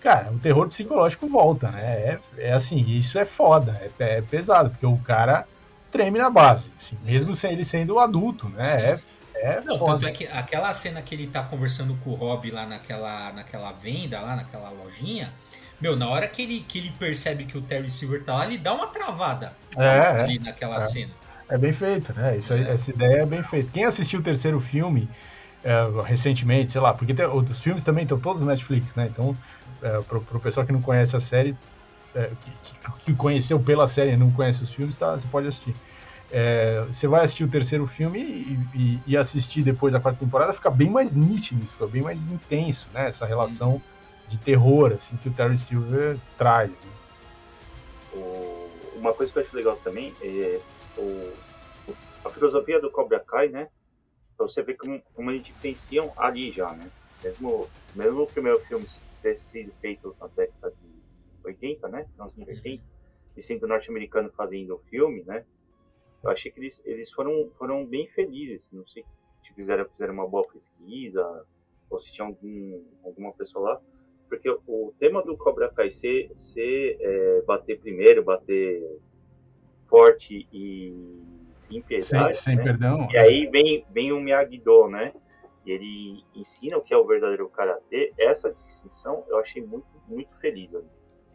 [0.00, 1.82] cara, o terror psicológico volta, né?
[1.82, 5.46] É, é assim, isso é foda, é, é, pesado, porque o cara
[5.92, 8.98] treme na base, assim, mesmo sem ele sendo adulto, né?
[9.34, 9.92] É, é Não, foda.
[9.92, 13.70] tanto é que aquela cena que ele tá conversando com o Rob lá naquela, naquela
[13.70, 15.32] venda, lá naquela lojinha,
[15.80, 18.58] meu, na hora que ele, que ele percebe que o Terry Silver tá lá, ele
[18.58, 20.80] dá uma travada é, ali naquela é.
[20.80, 21.12] cena.
[21.48, 22.36] É bem feito, né?
[22.36, 22.72] Isso, é.
[22.72, 23.70] Essa ideia é bem feita.
[23.72, 25.08] Quem assistiu o terceiro filme
[25.64, 29.08] é, recentemente, sei lá, porque tem, os filmes também estão todos no Netflix, né?
[29.10, 29.36] Então,
[29.82, 31.56] é, pro, pro pessoal que não conhece a série,
[32.14, 32.30] é,
[32.62, 35.74] que, que, conheceu pela série e não conhece os filmes, tá, você pode assistir.
[36.32, 40.52] É, você vai assistir o terceiro filme e, e, e, assistir depois a quarta temporada,
[40.52, 43.08] fica bem mais nítido, fica bem mais intenso, né?
[43.08, 43.82] Essa relação
[44.30, 46.70] de terror, assim, que o Terry Silver traz.
[46.70, 46.76] Né?
[48.94, 50.60] Uma coisa que eu acho legal também é
[50.96, 51.32] o,
[52.24, 53.68] a filosofia do Cobra Kai, né?
[54.36, 56.88] Pra você ver como, como eles diferenciam ali já, né?
[57.24, 58.86] Mesmo, mesmo o primeiro filme
[59.20, 60.88] ter sido feito na década de
[61.44, 62.06] 80, né?
[62.18, 62.82] Anos 80,
[63.36, 65.44] e sendo norte-americano fazendo o filme, né?
[66.22, 68.70] Eu achei que eles, eles foram, foram bem felizes.
[68.70, 69.04] Não sei
[69.44, 71.46] se fizeram, fizeram uma boa pesquisa,
[71.88, 73.80] ou se tinha algum, alguma pessoa lá
[74.30, 78.80] porque o tema do Cobra Kai ser, ser é, bater primeiro, bater
[79.88, 80.94] forte e
[81.56, 82.36] sem piedade.
[82.36, 82.62] Sem, sem né?
[82.62, 83.08] perdão.
[83.10, 85.12] E aí vem, vem o Miyagi-Do, né?
[85.66, 88.14] E ele ensina o que é o verdadeiro karatê.
[88.16, 90.86] Essa distinção eu achei muito, muito feliz ali.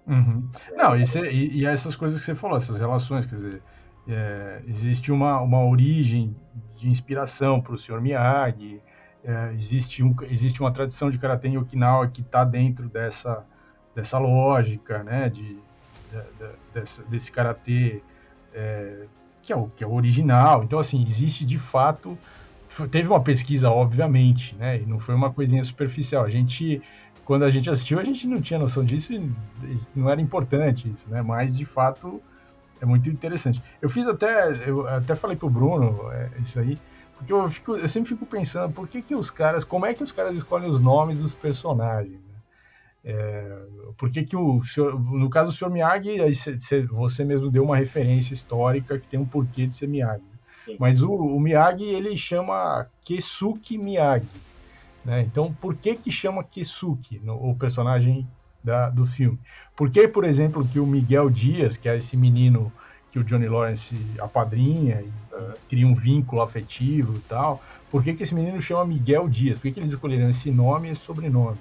[0.08, 0.49] Uhum.
[0.71, 3.62] É, Não, e, cê, e, e, essas coisas que você falou, essas relações, quer dizer,
[4.08, 6.36] é, existe uma, uma origem
[6.77, 7.99] de inspiração para o Sr.
[7.99, 8.81] Miyagi,
[9.25, 13.43] é, existe, um, existe uma tradição de karatê em Okinawa que está dentro dessa,
[13.95, 18.03] dessa lógica, né, de, de, de desse, desse karatê
[18.53, 19.05] é,
[19.41, 20.63] que, é o, que é o original.
[20.63, 22.17] Então, assim, existe de fato.
[22.91, 26.23] Teve uma pesquisa, obviamente, né, e não foi uma coisinha superficial.
[26.23, 26.81] A gente,
[27.23, 29.31] quando a gente assistiu, a gente não tinha noção disso e
[29.95, 32.21] não era importante, isso, né, mas de fato
[32.81, 33.63] é muito interessante.
[33.81, 36.77] Eu fiz até, eu até falei pro Bruno é, isso aí,
[37.17, 40.04] porque eu, fico, eu sempre fico pensando, por que que os caras, como é que
[40.04, 42.19] os caras escolhem os nomes dos personagens?
[42.19, 42.36] Né?
[43.06, 43.58] É,
[43.97, 45.69] por que que o, senhor, no caso do Sr.
[45.69, 46.17] Miyagi,
[46.89, 50.23] você mesmo deu uma referência histórica que tem um porquê de ser Miyagi.
[50.65, 50.75] Sim.
[50.80, 54.28] Mas o, o, Miyagi, ele chama Kesuke Miyagi.
[55.04, 55.21] Né?
[55.21, 58.28] Então, por que que chama Kesuke, no, o personagem
[58.63, 59.39] da, do filme?
[59.75, 62.71] Por que, por exemplo, que o Miguel Dias, que é esse menino
[63.15, 65.01] que o Johnny Lawrence apadrinha
[65.32, 69.58] uh, cria um vínculo afetivo e tal, por que, que esse menino chama Miguel Dias?
[69.58, 71.56] Por que, que eles escolheram esse nome e esse sobrenome?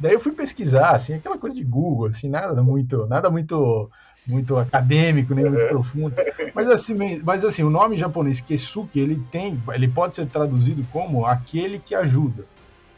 [0.00, 3.90] Daí eu fui pesquisar, assim, aquela coisa de Google, assim, nada muito, nada muito,
[4.26, 6.14] muito acadêmico, nem muito profundo.
[6.54, 11.26] Mas assim, mas assim, o nome japonês Kesuke, ele tem, ele pode ser traduzido como
[11.26, 12.46] aquele que ajuda.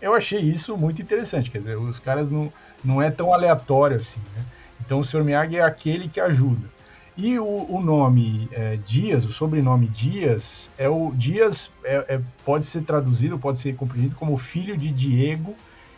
[0.00, 2.52] Eu achei isso muito interessante, quer dizer, os caras não,
[2.84, 4.44] não é tão aleatório assim, né?
[4.80, 5.24] Então o Sr.
[5.24, 6.77] Miyagi é aquele que ajuda.
[7.20, 12.64] E o, o nome é, Dias, o sobrenome Dias, é o Dias é, é, pode
[12.64, 15.56] ser traduzido, pode ser compreendido como filho de Diego,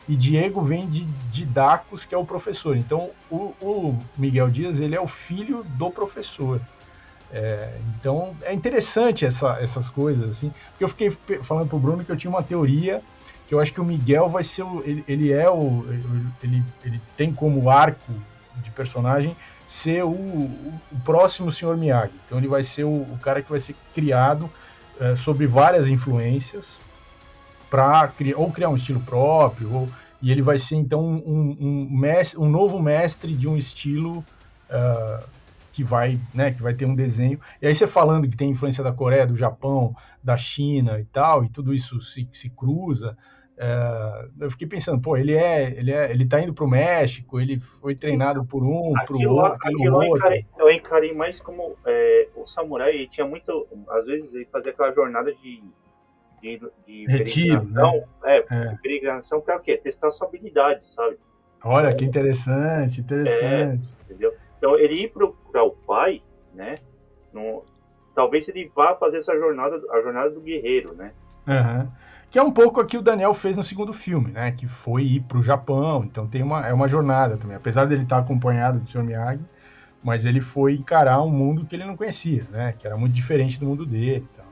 [0.08, 2.74] e Diego vem de Didacos, que é o professor.
[2.74, 6.58] Então o, o Miguel Dias ele é o filho do professor.
[7.30, 11.10] É, então é interessante essa, essas coisas assim, porque eu fiquei
[11.42, 13.02] falando pro Bruno que eu tinha uma teoria
[13.46, 15.84] que eu acho que o Miguel vai ser o, ele, ele é o
[16.42, 18.12] ele, ele tem como arco
[18.62, 19.36] de personagem
[19.70, 21.76] ser o, o, próximo Sr.
[21.76, 22.12] Miyagi.
[22.26, 24.50] Então ele vai ser o, o cara que vai ser criado
[24.98, 25.14] é,
[25.46, 26.80] várias influências
[27.70, 29.88] para criar ou criar um estilo próprio ou,
[30.20, 34.24] e ele vai ser então um, um, mestre, um novo mestre de um estilo
[34.68, 35.24] uh,
[35.70, 37.38] que vai, né, que vai ter um desenho.
[37.62, 41.44] E aí você falando que tem influência da Coreia, do Japão, da China e tal,
[41.44, 43.16] e tudo isso se, se cruza.
[43.62, 47.60] É, eu fiquei pensando, pô, ele é, ele é, ele tá indo pro México, ele
[47.60, 50.08] foi treinado por um, aquilo, pro outro, pelo outro.
[50.08, 54.48] Eu encarei, eu encarei mais como é, o samurai, ele tinha muito, às vezes ele
[54.50, 55.62] fazia aquela jornada de
[56.40, 58.02] de, de Retiro, né?
[58.24, 58.76] é, é.
[58.82, 59.76] peregrinação para o quê?
[59.76, 61.18] Testar sua habilidade, sabe?
[61.62, 63.86] Olha, que interessante, interessante.
[63.86, 64.32] É, entendeu?
[64.56, 66.22] Então, ele ir para o pai,
[66.54, 66.76] né?
[67.30, 67.62] No,
[68.14, 71.12] talvez ele vá fazer essa jornada, a jornada do guerreiro, né?
[71.46, 71.86] Uhum
[72.30, 74.52] que é um pouco aqui o Daniel fez no segundo filme, né?
[74.52, 77.56] Que foi ir para o Japão, então tem uma, é uma jornada também.
[77.56, 79.02] Apesar dele estar acompanhado do Sr.
[79.02, 79.44] Miyagi,
[80.02, 82.72] mas ele foi encarar um mundo que ele não conhecia, né?
[82.78, 84.24] Que era muito diferente do mundo dele.
[84.30, 84.44] Então,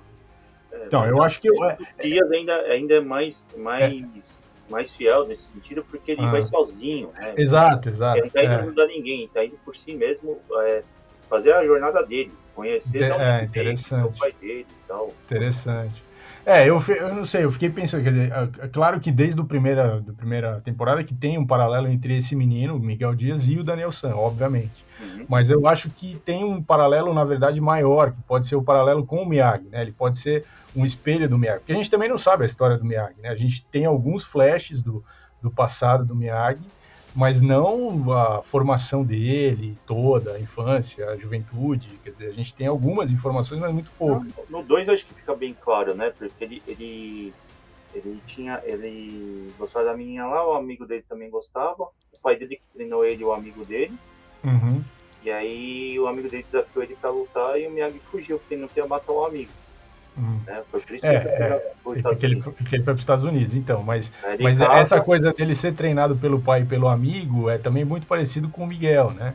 [0.73, 1.49] é, então eu acho que...
[1.51, 4.73] O Dias ainda, ainda é mais, mais, é.
[4.73, 6.33] mais fiel nesse sentido, porque ele ah.
[6.33, 7.35] vai sozinho, né?
[7.37, 8.19] Exato, exato.
[8.19, 8.57] Ele não está indo é.
[8.57, 10.83] ajudar ninguém, está indo por si mesmo é,
[11.31, 14.17] fazer a jornada dele, conhecer De, é, interessante.
[14.17, 15.15] o pai dele e tal.
[15.27, 16.08] Interessante.
[16.49, 19.39] É, eu, eu não sei, eu fiquei pensando, quer dizer, é, é claro que desde
[19.39, 23.47] a primeira, da primeira temporada que tem um paralelo entre esse menino, o Miguel Dias,
[23.51, 24.83] e o Daniel San, obviamente.
[24.99, 25.27] Uhum.
[25.29, 29.05] Mas eu acho que tem um paralelo, na verdade, maior, que pode ser o paralelo
[29.05, 29.83] com o Miyagi, né?
[29.83, 32.79] Ele pode ser um espelho do Miyagi, porque a gente também não sabe a história
[32.79, 33.29] do Miyagi, né?
[33.29, 35.05] A gente tem alguns flashes do,
[35.43, 36.65] do passado do Miyagi,
[37.19, 41.89] mas não a formação dele toda, a infância, a juventude.
[42.05, 44.33] Quer dizer, a gente tem algumas informações, mas muito poucas.
[44.49, 46.13] No 2 acho que fica bem claro, né?
[46.17, 47.35] Porque ele, ele,
[47.93, 48.63] ele tinha.
[48.65, 51.89] Ele gostava da menina lá, o amigo dele também gostava.
[52.13, 53.99] O pai dele que treinou ele, o amigo dele.
[54.45, 54.81] Uhum.
[55.25, 58.61] E aí o amigo dele desafiou ele pra lutar e o Miyagi fugiu, porque ele
[58.61, 59.51] não queria matar o amigo.
[60.19, 60.41] Hum.
[60.45, 60.63] Né?
[60.71, 63.55] Foi por isso é, que, é, porque ele, porque ele foi para os Estados Unidos,
[63.55, 63.83] então.
[63.83, 68.07] Mas, mas essa coisa dele ser treinado pelo pai e pelo amigo é também muito
[68.07, 69.35] parecido com o Miguel, né?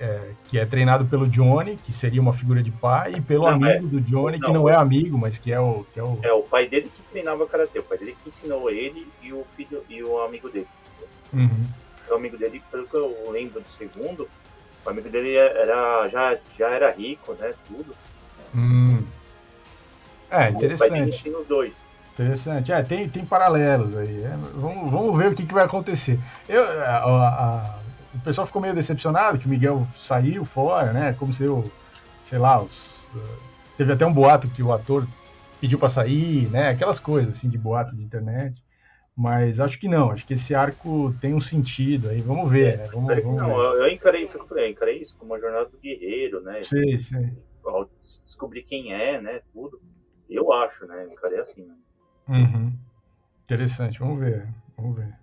[0.00, 3.50] É, que é treinado pelo Johnny, que seria uma figura de pai, e pelo não,
[3.50, 6.02] amigo é, do Johnny, não, que não é amigo, mas que é o, que é
[6.02, 6.18] o.
[6.20, 9.46] É o pai dele que treinava karatê, o pai dele que ensinou ele e o
[9.56, 10.66] filho e o amigo dele.
[11.32, 11.66] Uhum.
[12.10, 14.28] O amigo dele, pelo que eu lembro do segundo,
[14.84, 17.54] o amigo dele era, já, já era rico, né?
[17.68, 17.94] Tudo.
[18.54, 19.02] Hum.
[20.30, 21.24] É, interessante.
[22.14, 22.72] Interessante.
[22.72, 24.22] É, tem, tem paralelos aí.
[24.22, 26.18] É, vamos, vamos ver o que, que vai acontecer.
[26.48, 27.78] Eu, a, a,
[28.14, 31.14] o pessoal ficou meio decepcionado que o Miguel saiu fora, né?
[31.18, 31.70] Como se eu,
[32.22, 33.00] sei lá, os,
[33.76, 35.06] teve até um boato que o ator
[35.60, 36.68] pediu para sair, né?
[36.70, 38.62] Aquelas coisas assim de boato de internet.
[39.16, 42.76] Mas acho que não, acho que esse arco tem um sentido aí, vamos ver, é,
[42.78, 42.88] né?
[42.92, 43.80] Vamos, vamos não, ver.
[43.80, 46.62] eu encarei, eu encarei isso como uma jornada do guerreiro, né?
[46.64, 47.36] Sim, sim.
[48.24, 49.40] descobrir quem é, né?
[49.52, 49.80] Tudo.
[50.28, 51.06] Eu acho, né?
[51.06, 51.76] O cara é assim, né?
[52.28, 52.72] Uhum.
[53.44, 54.48] Interessante, vamos ver.
[54.76, 55.14] Vamos ver.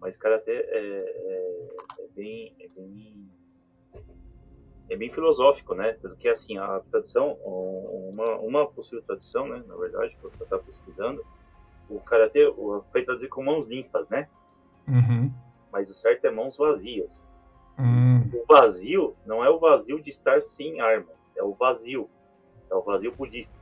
[0.00, 1.68] Mas karatê é, é,
[2.00, 3.28] é, bem, é bem
[4.90, 5.92] é bem filosófico, né?
[6.00, 9.62] Porque assim a tradição, uma, uma possível tradição, né?
[9.66, 11.24] Na verdade, que eu estava pesquisando,
[11.88, 12.52] o karatê
[12.90, 14.28] foi traduzido com mãos limpas, né?
[14.86, 15.30] Uhum.
[15.70, 17.26] Mas o certo é mãos vazias.
[17.78, 18.30] Uhum.
[18.32, 22.08] O vazio não é o vazio de estar sem armas, é o vazio,
[22.70, 23.56] é o vazio budista.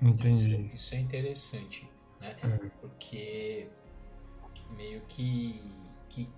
[0.00, 0.54] Entendi.
[0.54, 2.36] Isso, isso é interessante, né?
[2.42, 2.70] É.
[2.80, 3.66] Porque
[4.76, 5.60] meio que,
[6.08, 6.28] que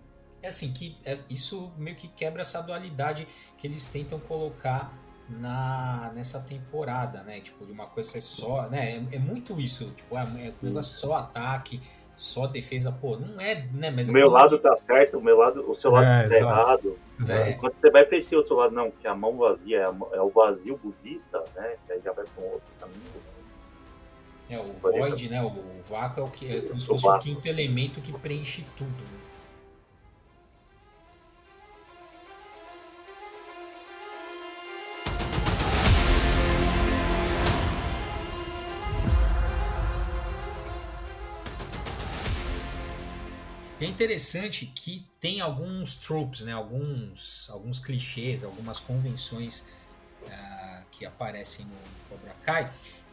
[0.43, 3.27] é assim que é, isso meio que quebra essa dualidade
[3.59, 4.93] que eles tentam colocar
[5.29, 7.41] na nessa temporada, né?
[7.41, 8.97] Tipo de uma coisa ser só, né?
[9.13, 11.81] É, é muito isso, tipo é, é um negócio só ataque,
[12.15, 13.91] só defesa, pô, não é, né?
[13.91, 16.99] Mas o meu lado tá certo, o meu lado, o seu lado é, tá errado.
[17.19, 17.51] Né?
[17.51, 20.31] Enquanto você vai para esse outro lado, não, que a mão vazia é, é o
[20.31, 21.77] vazio budista, né?
[21.87, 23.01] Que aí já vai para um outro caminho.
[24.51, 25.41] É, o void, né?
[25.41, 29.21] O, vácuo é o que é como se fosse o quinto elemento que preenche tudo.
[43.81, 46.53] É interessante que tem alguns tropes, né?
[46.53, 49.69] alguns, alguns clichês, algumas convenções
[50.23, 51.77] uh, que aparecem no
[52.09, 52.71] Cobra Kai,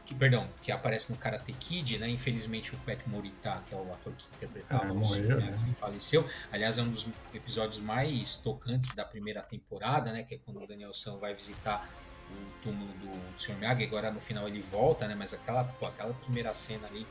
[0.07, 2.09] que, perdão, que aparece no Karate Kid, né?
[2.09, 5.51] Infelizmente o Pat Morita, que é o ator que interpretava, ah, morreu, né?
[5.51, 5.73] né?
[5.77, 6.25] faleceu.
[6.49, 10.23] Aliás, é um dos episódios mais tocantes da primeira temporada, né?
[10.23, 11.85] Que é quando o Daniel San vai visitar
[12.31, 13.57] o túmulo do Sr.
[13.57, 13.83] Miyagi.
[13.83, 15.13] Agora no final ele volta, né?
[15.13, 17.05] Mas aquela, pô, aquela primeira cena ali,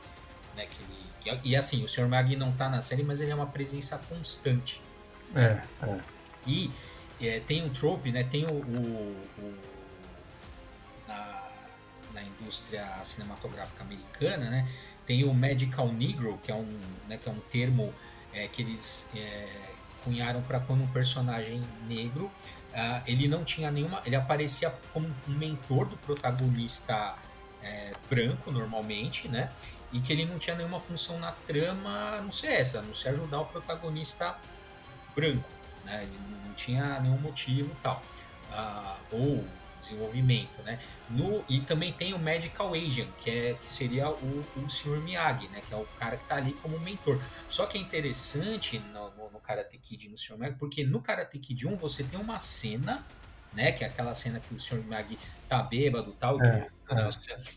[0.55, 0.65] né?
[0.65, 0.83] Que
[1.29, 2.07] ele, que, e assim, o Sr.
[2.07, 4.81] Miyagi não tá na série, mas ele é uma presença constante.
[5.35, 5.99] É, é.
[6.47, 6.71] E
[7.21, 8.23] é, tem um trope, né?
[8.23, 9.76] Tem o, o, o
[12.39, 14.67] indústria cinematográfica americana, né?
[15.05, 17.93] Tem o Medical Negro, que é um, né, que é um termo
[18.33, 19.47] é, que eles é,
[20.03, 22.31] cunharam para quando um personagem negro
[22.77, 27.15] uh, ele não tinha nenhuma, ele aparecia como um mentor do protagonista
[27.63, 29.51] é, branco normalmente, né?
[29.91, 33.41] E que ele não tinha nenhuma função na trama, não sei essa, não se ajudar
[33.41, 34.35] o protagonista
[35.15, 35.49] branco,
[35.85, 36.03] né?
[36.03, 38.01] Ele não tinha nenhum motivo tal.
[38.51, 39.45] Uh, ou
[39.87, 40.79] desenvolvimento, né?
[41.09, 44.99] No, e também tem o Medical Agent, que, é, que seria o, o Sr.
[45.01, 45.61] Miyagi, né?
[45.67, 47.19] Que é o cara que está ali como mentor.
[47.47, 50.37] Só que é interessante no, no, no Karate Kid e no Sr.
[50.37, 53.05] Miyagi, porque no Karate Kid 1 você tem uma cena,
[53.53, 53.71] né?
[53.71, 54.83] Que é aquela cena que o Sr.
[54.83, 57.09] Miyagi tá bêbado tal, é, e, é.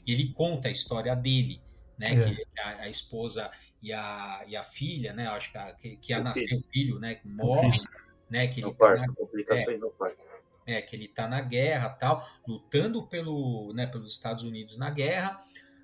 [0.06, 1.60] e ele conta a história dele,
[1.98, 2.14] né?
[2.14, 2.16] É.
[2.16, 3.50] Que a, a, esposa
[3.82, 5.26] e a, e a filha, né?
[5.28, 7.20] Acho que, a, que, que a nasceu filho, né?
[7.24, 7.82] Morrem,
[8.28, 8.46] né?
[8.46, 10.29] Que ele no tá na, complicações é, no parto
[10.66, 15.38] é, que ele está na guerra tal, lutando pelo, né, pelos Estados Unidos na guerra,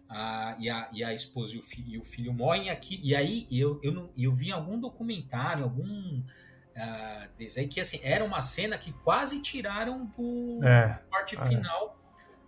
[0.09, 3.15] a, e, a, e a esposa e o, fi, e o filho morrem aqui, e
[3.15, 8.43] aí eu, eu, não, eu vi algum documentário, algum uh, desenho, que assim, era uma
[8.43, 11.45] cena que quase tiraram do é, parte é.
[11.45, 11.97] final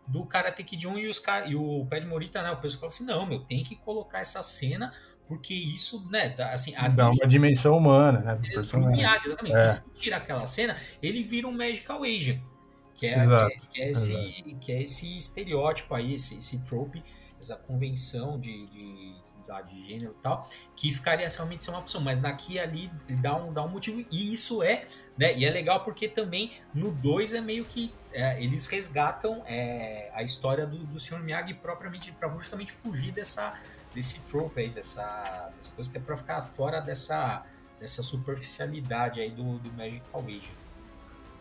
[0.07, 2.95] do Karate Kid 1 e, os, e o Pé de Morita, né, o pessoal falou
[2.95, 4.93] assim, não, meu, tem que colocar essa cena
[5.29, 6.73] porque isso, né, assim...
[6.97, 8.41] Dá uma dimensão humana, né?
[8.55, 9.57] Pro, pro Miyagi, exatamente.
[9.57, 9.69] É.
[9.69, 12.41] se tira aquela cena, ele vira um Magical Agent,
[12.95, 16.59] que é, exato, que é, que é esse, que é esse estereótipo aí, esse, esse
[16.65, 17.05] trope,
[17.39, 19.15] essa convenção de, de,
[19.69, 23.37] de gênero e tal, que ficaria realmente ser uma função, mas daqui e ali dá
[23.37, 24.85] um, dá um motivo, e isso é,
[25.17, 30.11] né, e é legal porque também no 2 é meio que é, eles resgatam é,
[30.15, 31.21] a história do, do Sr.
[31.21, 33.55] Miyagi propriamente para justamente fugir dessa
[33.99, 37.45] desse trope aí, dessa, dessa coisa que é pra ficar fora dessa,
[37.81, 40.55] dessa superficialidade aí do, do Magical Agent.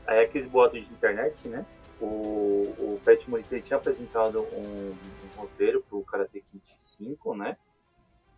[0.08, 1.64] Aí aqueles boatos de internet, né?
[2.02, 7.56] O, o Pat Morita tinha apresentado um, um roteiro pro Karate Kid 5, né?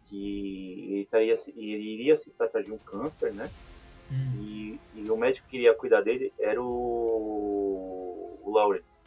[0.04, 3.50] Que ele, estaria, ele iria se tratar de um câncer, né?
[4.12, 4.42] Hum.
[4.42, 8.98] E, e, o médico que iria cuidar dele era o, o Lawrence.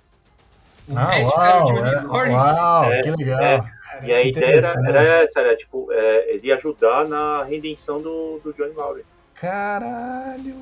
[0.88, 2.58] O ah, médico uau, era o Johnny é, Lawrence.
[2.58, 3.40] Uau, é, que legal.
[3.40, 3.62] É,
[4.02, 8.52] e a ideia era, era, essa, era tipo, é, ele ajudar na redenção do, do
[8.52, 9.06] Johnny Lawrence.
[9.34, 10.56] Caralho!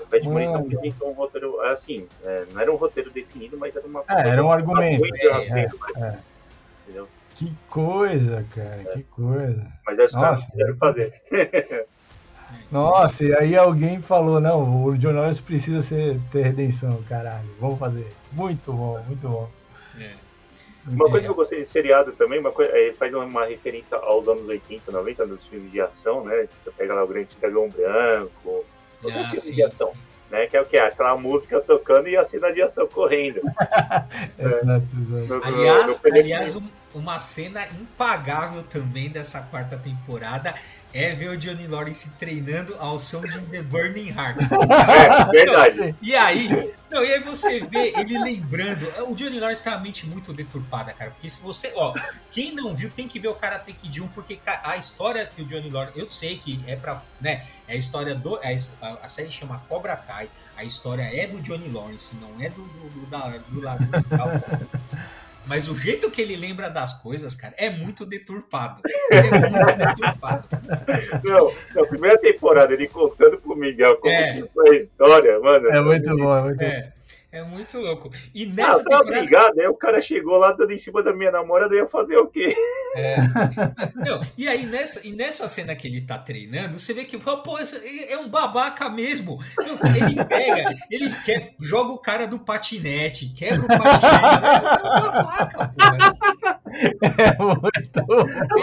[0.00, 3.86] O Pat Morita apresentou um roteiro, assim, é, não era um roteiro definido, mas era
[3.86, 4.04] uma...
[4.08, 5.04] É, era um argumento.
[5.16, 6.18] É, é,
[6.82, 7.08] Entendeu?
[7.34, 9.66] Que coisa, cara, que coisa.
[9.86, 11.22] Mas é os caras quiseram fazer.
[12.70, 17.78] Nossa, e aí alguém falou, não, o John Lawrence precisa ser, ter redenção, caralho, vamos
[17.78, 18.12] fazer.
[18.32, 19.48] Muito bom, muito bom.
[19.98, 20.14] É.
[20.86, 24.28] Uma coisa que eu gostei de seriado também, uma coisa, é, faz uma referência aos
[24.28, 26.46] anos 80, 90, dos filmes de ação, né?
[26.62, 28.64] Você pega lá o Grande Dragão Branco,
[29.00, 29.88] todo ah, filme sim, de ação.
[29.88, 29.98] Sim.
[30.30, 30.46] né?
[30.46, 30.76] Que é o que?
[30.76, 33.40] Aquela música tocando e a cena de ação correndo.
[34.38, 35.40] exato, exato.
[35.42, 36.58] aliás, no aliás
[36.94, 40.54] uma cena impagável também dessa quarta temporada
[40.94, 44.38] é ver o Johnny Lawrence treinando ao som de The Burning Heart.
[44.94, 45.94] É, verdade.
[46.00, 48.86] e aí, não, e aí você vê ele lembrando.
[49.08, 51.10] O Johnny Lawrence tem uma mente muito deturpada, cara.
[51.10, 51.72] Porque se você.
[51.74, 51.92] Ó,
[52.30, 55.44] quem não viu tem que ver o Karate Kid 1, porque a história que o
[55.44, 55.98] Johnny Lawrence.
[55.98, 57.02] Eu sei que é pra.
[57.20, 57.44] né?
[57.66, 58.38] É a história do.
[58.42, 60.28] É a, a série chama Cobra Kai.
[60.56, 63.84] A história é do Johnny Lawrence, não é do, do, do, da, do lado
[65.46, 68.82] Mas o jeito que ele lembra das coisas, cara, é muito deturpado.
[69.10, 70.48] É muito deturpado.
[71.22, 74.34] Não, na primeira temporada, ele contando pro Miguel como é.
[74.42, 75.68] que foi a história, mano.
[75.68, 76.80] É muito bom, é muito é.
[76.80, 76.88] bom.
[76.88, 77.03] É
[77.42, 78.10] muito louco.
[78.34, 79.10] E nessa ah, temporada...
[79.10, 79.58] obrigado.
[79.58, 82.54] Aí o cara chegou lá dando em cima da minha namorada, ia fazer o quê?
[82.94, 83.16] É.
[83.96, 87.58] Não, e aí nessa, e nessa cena que ele tá treinando, você vê que, pô,
[88.08, 89.38] é um babaca mesmo.
[89.96, 94.04] Ele pega, ele quer, joga o cara do patinete, quebra o patinete.
[94.84, 95.84] É um babaca, pô.
[97.18, 98.00] É muito.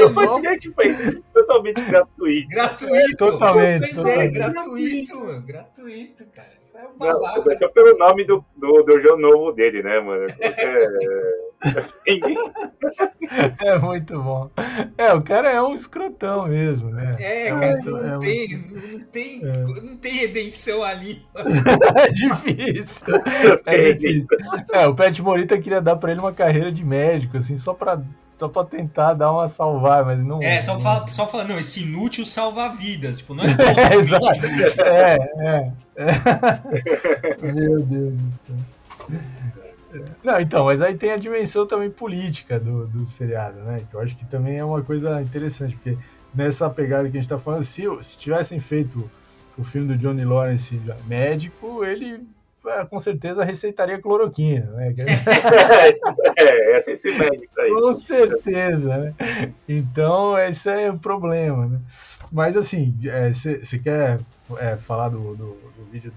[0.06, 2.48] O patinete foi totalmente gratuito.
[2.50, 3.18] Gratuito.
[3.18, 3.94] Totalmente.
[3.94, 4.30] Pois é, totalmente.
[4.30, 5.42] é, gratuito.
[5.42, 6.61] Gratuito, cara.
[6.74, 7.36] É um babaca.
[7.36, 10.26] Não, começou pelo nome do, do, do jogo novo dele, né, mano?
[10.42, 11.52] É...
[13.64, 14.50] é muito bom.
[14.98, 17.16] É, o cara é um escrotão mesmo, né?
[17.20, 18.88] É, é cara, muito, não, é tem, muito...
[18.88, 19.82] não, tem, é.
[19.84, 21.24] não tem redenção ali.
[21.98, 23.06] é difícil.
[23.66, 24.38] É difícil.
[24.72, 28.02] É, o Pet Morita queria dar pra ele uma carreira de médico, assim, só pra
[28.42, 30.42] só pra tentar dar uma salvar, mas não.
[30.42, 33.20] É, só fala, só fala, não, esse inútil salva vidas.
[33.20, 33.50] Tipo, não é.
[33.94, 34.28] é exato.
[34.82, 36.12] É, é, é.
[37.54, 38.56] Meu Deus do céu.
[40.24, 43.84] Não, então, mas aí tem a dimensão também política do, do seriado, né?
[43.88, 45.96] Que eu acho que também é uma coisa interessante, porque
[46.34, 49.08] nessa pegada que a gente tá falando, se, se tivessem feito
[49.56, 52.26] o filme do Johnny Lawrence médico, ele
[52.90, 54.94] com certeza receitaria cloroquina, né?
[56.38, 57.72] é, esse, esse médico aí.
[57.72, 59.14] Com certeza, né?
[59.68, 61.82] Então, esse é o problema, né?
[62.32, 62.96] Mas, assim,
[63.34, 64.20] você é, quer
[64.58, 66.14] é, falar do, do, do vídeo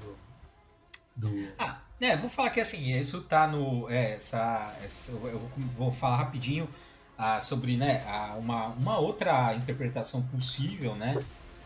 [1.17, 1.49] do, do...
[1.59, 3.91] Ah, é, vou falar que, assim, isso tá no...
[3.91, 6.69] É, essa, essa, eu vou, vou falar rapidinho
[7.17, 8.05] ah, sobre, né,
[8.39, 11.19] uma, uma outra interpretação possível, né,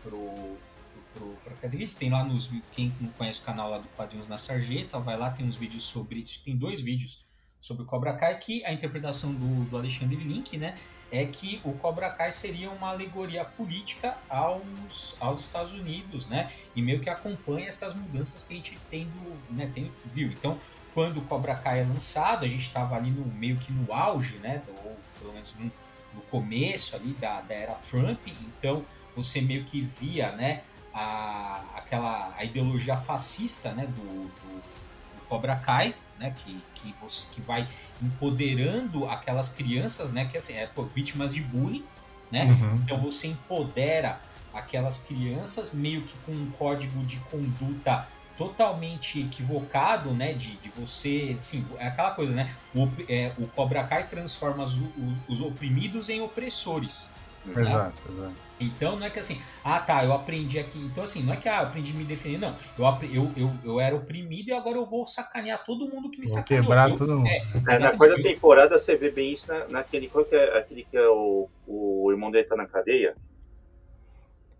[0.03, 0.57] pro
[1.43, 1.93] para Cadês.
[1.93, 2.51] Tem lá nos.
[2.71, 5.83] Quem não conhece o canal lá do Quadrinhos na Sarjeta, vai lá, tem uns vídeos
[5.83, 6.23] sobre.
[6.43, 7.25] Tem dois vídeos
[7.59, 10.77] sobre o Cobra Kai, que a interpretação do, do Alexandre Link, né?
[11.11, 16.51] É que o Cobra Kai seria uma alegoria política aos, aos Estados Unidos, né?
[16.75, 20.27] E meio que acompanha essas mudanças que a gente tem do, né, tem, viu.
[20.31, 20.59] Então,
[20.93, 24.37] quando o Cobra Kai é lançado, a gente estava ali no meio que no auge,
[24.37, 24.61] né?
[24.67, 25.65] Ou pelo menos no,
[26.13, 28.27] no começo ali da, da era Trump.
[28.27, 30.61] Então, você meio que via, né?
[30.99, 34.61] A, aquela a ideologia fascista né, do, do,
[35.15, 37.67] do Cobra Kai, né, que, que, você, que vai
[38.01, 41.85] empoderando aquelas crianças, né, que assim, é pô, vítimas de bullying,
[42.29, 42.45] né?
[42.45, 42.75] Uhum.
[42.75, 44.19] Então você empodera
[44.53, 50.33] aquelas crianças meio que com um código de conduta totalmente equivocado, né?
[50.33, 52.53] De, de você, sim, é aquela coisa, né?
[52.75, 57.09] O, é, o Cobra Kai transforma os, os, os oprimidos em opressores.
[57.45, 57.61] Né?
[57.61, 58.49] Exato, exato.
[58.59, 60.79] Então não é que assim, ah tá, eu aprendi aqui.
[60.79, 62.55] Então assim, não é que ah, eu aprendi a me defender, não.
[62.77, 66.25] Eu, eu, eu, eu era oprimido e agora eu vou sacanear todo mundo que me
[66.25, 66.63] vou sacaneou.
[66.63, 67.27] Quebrar eu, todo mundo.
[67.27, 70.09] É, é, na quarta temporada você vê bem isso na, naquele.
[70.09, 73.15] Qual que é aquele que é o, o irmão dele tá na cadeia?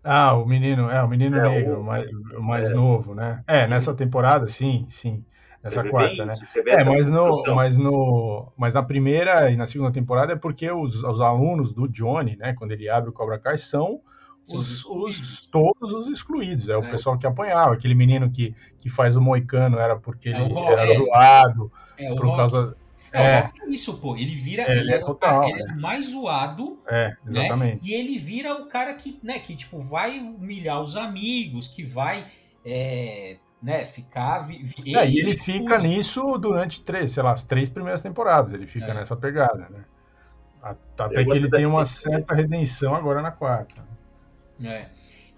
[0.02, 2.74] Ah, o menino, é, o menino é, negro, o mais, o mais é.
[2.74, 3.44] novo, né?
[3.46, 5.22] É, nessa temporada, sim, sim.
[5.62, 6.34] Essa quarta, né?
[6.66, 11.02] É, mas no, mas no, mas na primeira e na segunda temporada é porque os,
[11.04, 14.00] os alunos do Johnny, né, quando ele abre o Cobra Kai, são
[14.48, 16.68] os, os, todos os excluídos.
[16.68, 16.90] É o é.
[16.90, 17.74] pessoal que apanhava.
[17.74, 22.14] Aquele menino que, que faz o moicano era porque é, ele era é, zoado é,
[22.14, 22.76] por causa.
[23.12, 23.48] É, é.
[23.68, 24.16] isso, pô.
[24.16, 24.62] Ele vira.
[24.70, 26.78] Ele, ele é, total, ele é mais zoado.
[26.88, 27.74] É, exatamente.
[27.74, 27.80] Né?
[27.82, 32.26] E ele vira o cara que, né, que tipo, vai humilhar os amigos, que vai.
[32.64, 34.40] É, né, ficar.
[34.40, 38.52] Vi, vi, é, e ele fica nisso durante três, sei lá, as três primeiras temporadas.
[38.52, 38.94] Ele fica é.
[38.94, 39.84] nessa pegada, né?
[40.62, 43.82] Até que ele tem uma certa redenção agora na quarta.
[44.62, 44.86] É.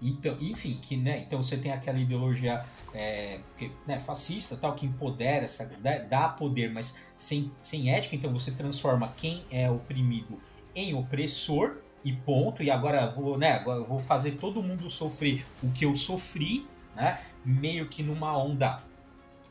[0.01, 4.85] Então, enfim, que, né, então você tem aquela ideologia é, que, né, fascista, tal, que
[4.85, 5.71] empodera, essa,
[6.09, 10.41] dá poder, mas sem, sem ética, então você transforma quem é oprimido
[10.75, 12.61] em opressor e ponto.
[12.61, 16.67] E agora vou, né, agora eu vou fazer todo mundo sofrer o que eu sofri,
[16.95, 17.19] né?
[17.45, 18.81] meio que numa onda.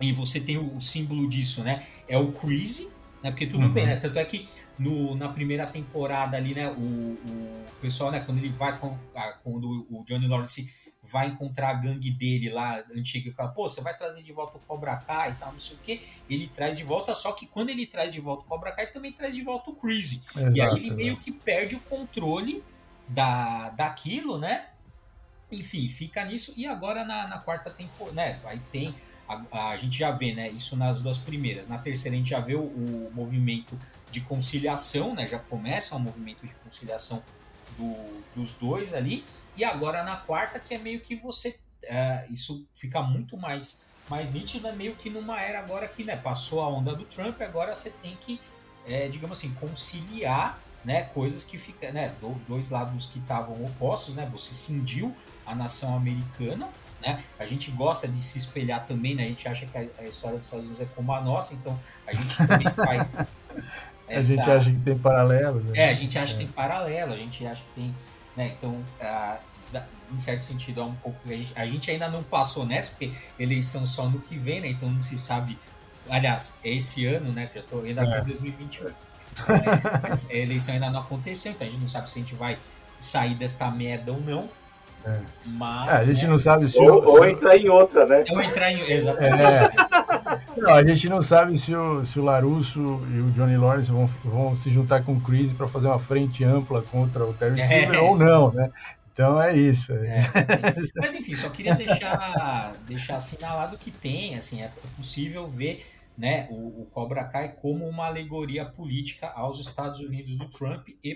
[0.01, 1.87] E você tem o, o símbolo disso, né?
[2.09, 2.91] É o Crazy,
[3.23, 3.31] né?
[3.31, 3.73] Porque tudo uhum.
[3.73, 3.97] bem, né?
[3.97, 6.69] Tanto é que no, na primeira temporada ali, né?
[6.71, 8.21] O, o pessoal, né?
[8.21, 10.73] Quando ele vai, com, a, quando o Johnny Lawrence
[11.03, 14.57] vai encontrar a gangue dele lá, antiga, e fala, pô, você vai trazer de volta
[14.57, 16.01] o Cobra Kai e tal, não sei o que.
[16.31, 19.11] Ele traz de volta, só que quando ele traz de volta o Cobra Kai, também
[19.11, 20.23] traz de volta o Crazy.
[20.55, 22.63] e aí ele meio que perde o controle
[23.09, 24.67] da, daquilo, né?
[25.53, 26.55] Enfim, fica nisso.
[26.57, 28.41] E agora na, na quarta temporada, né?
[28.45, 28.95] Aí tem.
[29.29, 30.51] A, a, gente já vê, né?
[30.51, 31.69] Isso nas duas primeiras.
[31.69, 33.79] Na terceira, a gente já vê o, o movimento
[34.11, 35.27] de conciliação, né?
[35.27, 37.23] Já começa o movimento de conciliação
[37.77, 39.25] do, dos dois ali.
[39.57, 41.59] E agora na quarta, que é meio que você.
[41.83, 46.17] É, isso fica muito mais, mais nítido, é meio que numa era agora que né,
[46.17, 48.41] passou a onda do Trump, agora você tem que,
[48.87, 54.15] é, digamos assim, conciliar né, coisas que ficam, né, do, dois lados que estavam opostos,
[54.15, 55.15] né, você cindiu
[55.53, 56.69] a nação americana,
[57.01, 60.39] né, a gente gosta de se espelhar também, né, a gente acha que a, história
[60.39, 63.15] dos Estados Unidos é como a nossa, então a gente também faz
[64.09, 64.33] essa...
[64.33, 65.79] A gente acha que tem paralelo, né?
[65.79, 66.37] É, a gente acha é.
[66.39, 67.95] que tem paralelo, a gente acha que tem,
[68.37, 68.83] né, então,
[70.13, 73.13] em certo sentido, é um pouco, a gente, a gente ainda não passou nessa, porque
[73.39, 75.59] eleição só no que vem, né, então não se sabe,
[76.09, 78.21] aliás, é esse ano, né, que eu tô ainda é.
[78.23, 78.95] 2021, é,
[80.05, 82.59] a eleição ainda não aconteceu, então a gente não sabe se a gente vai
[82.99, 84.49] sair desta merda ou não.
[85.05, 85.19] É.
[85.47, 86.81] Mas, é, a gente não sabe se.
[86.81, 88.25] Ou, ou, entrar em outra, né?
[88.31, 88.81] Ou entrar em.
[88.91, 89.43] Exatamente.
[89.43, 90.61] É.
[90.61, 92.81] Não, a gente não sabe se o, se o Larusso
[93.11, 96.45] e o Johnny Lawrence vão, vão se juntar com o Chris para fazer uma frente
[96.45, 97.67] ampla contra o Terry é.
[97.67, 98.71] Silver ou não, né?
[99.13, 99.93] Então é isso.
[99.93, 100.17] É.
[100.97, 105.85] Mas enfim, só queria deixar, deixar assinalado que tem, assim, é possível ver
[106.17, 111.15] né, o, o Cobra Kai como uma alegoria política aos Estados Unidos do Trump e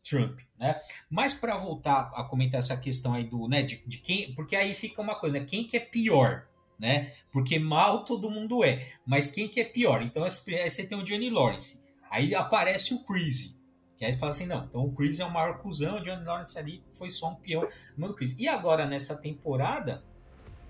[0.00, 0.80] pós-Trump, né?
[1.08, 4.74] Mas para voltar a comentar essa questão aí do, né, de, de, quem, porque aí
[4.74, 6.46] fica uma coisa, né, quem que é pior,
[6.78, 7.12] né?
[7.30, 10.02] Porque mal todo mundo é, mas quem que é pior?
[10.02, 13.60] Então aí você tem o Johnny Lawrence, aí aparece o Crazy,
[13.96, 16.58] que aí fala assim, não, então o Chris é o maior cuzão, o Johnny Lawrence
[16.58, 18.34] ali foi só um peão no Chris.
[18.38, 20.02] E agora nessa temporada,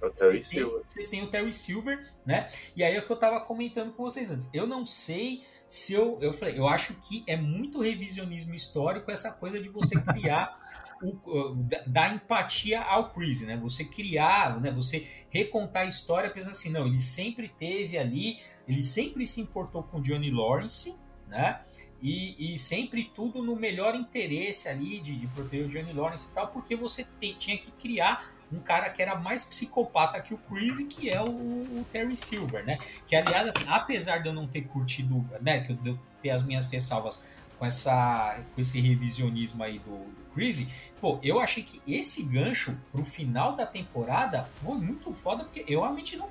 [0.01, 2.51] você tem, você tem, o Terry Silver, né?
[2.75, 4.49] E aí é o que eu tava comentando com vocês antes.
[4.53, 6.19] Eu não sei se eu.
[6.21, 10.59] Eu falei, eu acho que é muito revisionismo histórico essa coisa de você criar.
[11.03, 11.55] o,
[11.87, 13.57] da empatia ao Chris, né?
[13.59, 14.71] Você criar, né?
[14.71, 19.83] Você recontar a história pensando assim, não, ele sempre teve ali, ele sempre se importou
[19.83, 20.95] com Johnny Lawrence,
[21.29, 21.61] né?
[22.03, 26.35] E, e, sempre tudo no melhor interesse ali de, de proteger o Johnny Lawrence e
[26.35, 30.39] tal, porque você te, tinha que criar um cara que era mais psicopata que o
[30.39, 32.79] Chris, que é o, o, Terry Silver, né?
[33.07, 36.67] Que, aliás, assim, apesar de eu não ter curtido, né, que eu, ter as minhas
[36.67, 37.25] ressalvas
[37.59, 40.67] com, essa, com esse revisionismo aí do, do Chris,
[41.01, 45.81] pô, eu achei que esse gancho pro final da temporada foi muito foda, porque eu
[45.81, 46.29] realmente não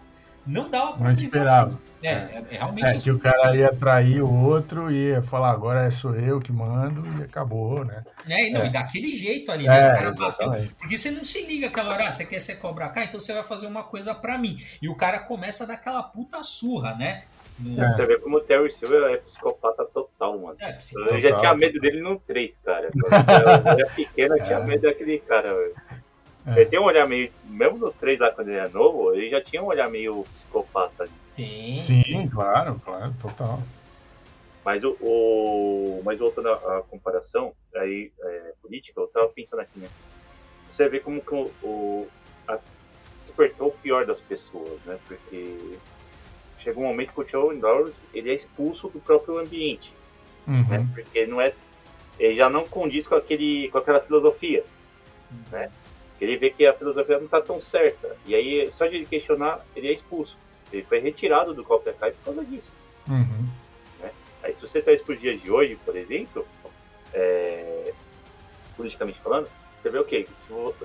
[0.49, 1.79] não dava pra Não esperava.
[2.01, 5.51] É, é, é realmente é, que o cara ia trair o outro e ia falar,
[5.51, 8.03] agora sou eu que mando e acabou, né?
[8.27, 8.67] É, e, não, é.
[8.67, 9.79] e daquele jeito ali, né?
[9.79, 10.69] É, o cara bateu.
[10.79, 13.33] Porque você não se liga aquela hora, ah, você quer ser cobra cá, então você
[13.33, 14.57] vai fazer uma coisa pra mim.
[14.81, 17.23] E o cara começa daquela puta surra, né?
[17.59, 17.83] No...
[17.83, 17.91] É.
[17.91, 20.55] Você vê como o Terry Silver é psicopata total, mano.
[20.59, 21.15] É, psicopata.
[21.15, 22.89] Eu já tinha medo dele no 3, cara.
[22.95, 25.75] Quando eu era pequeno, eu tinha medo daquele cara, velho.
[26.45, 26.61] É.
[26.61, 27.31] Ele tem um olhar meio.
[27.45, 31.07] Mesmo no 3 lá, quando ele é novo, ele já tinha um olhar meio psicopata.
[31.35, 31.75] Sim.
[31.75, 33.61] Sim, claro, claro, total.
[34.63, 39.87] Mas o, o mas voltando à, comparação aí é, política, eu tava pensando aqui, né?
[40.69, 42.07] Você vê como que o, o
[42.47, 42.59] a,
[43.21, 44.99] despertou o pior das pessoas, né?
[45.07, 45.77] Porque
[46.59, 49.93] chega um momento que o Joe Norris ele é expulso do próprio ambiente,
[50.47, 50.67] uhum.
[50.67, 50.87] né?
[50.93, 51.53] Porque não é,
[52.19, 54.63] ele já não condiz com aquele, com aquela filosofia,
[55.31, 55.37] uhum.
[55.51, 55.71] né?
[56.19, 58.15] Ele vê que a filosofia não está tão certa.
[58.25, 60.37] E aí, só de ele questionar, ele é expulso.
[60.71, 62.73] Ele foi retirado do Cobra Kai por causa disso.
[63.07, 63.47] Uhum.
[63.99, 64.11] Né?
[64.43, 66.45] Aí, se você traz para os dias de hoje, por exemplo,
[67.13, 67.93] é...
[68.75, 69.49] politicamente falando,
[69.79, 70.31] você vê o okay, quê?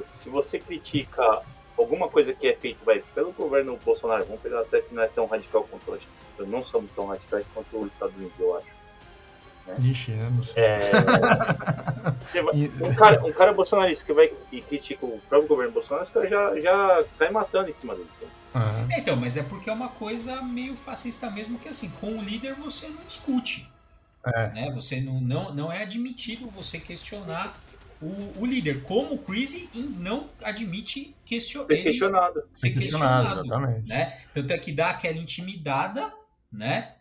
[0.05, 1.43] Se, você critica
[1.76, 5.09] alguma coisa que é feita vai, pelo governo Bolsonaro, vamos pegar até que não é
[5.09, 6.07] tão radical quanto hoje.
[6.39, 8.74] Não somos tão radicais quanto os Estados Unidos, eu acho.
[9.67, 9.77] Né?
[9.81, 10.12] Ixi,
[10.53, 10.62] sei.
[10.62, 10.91] É...
[12.43, 12.55] vai...
[12.91, 17.05] um, cara, um cara bolsonarista que vai e critica o próprio governo Bolsonaro, já, já
[17.19, 18.09] cai matando em cima dele.
[18.55, 18.89] Uhum.
[18.93, 22.55] então, mas é porque é uma coisa meio fascista mesmo, que assim, com o líder
[22.55, 23.69] você não discute.
[24.25, 24.49] É.
[24.51, 24.71] Né?
[24.73, 27.59] Você não, não, não é admitido você questionar
[28.01, 31.67] o, o líder, como o Chris não admite question...
[31.67, 32.45] ser questionado.
[32.53, 34.19] Ser questionado, questionado né?
[34.33, 36.12] Tanto é que dá aquela intimidada,
[36.53, 36.93] né?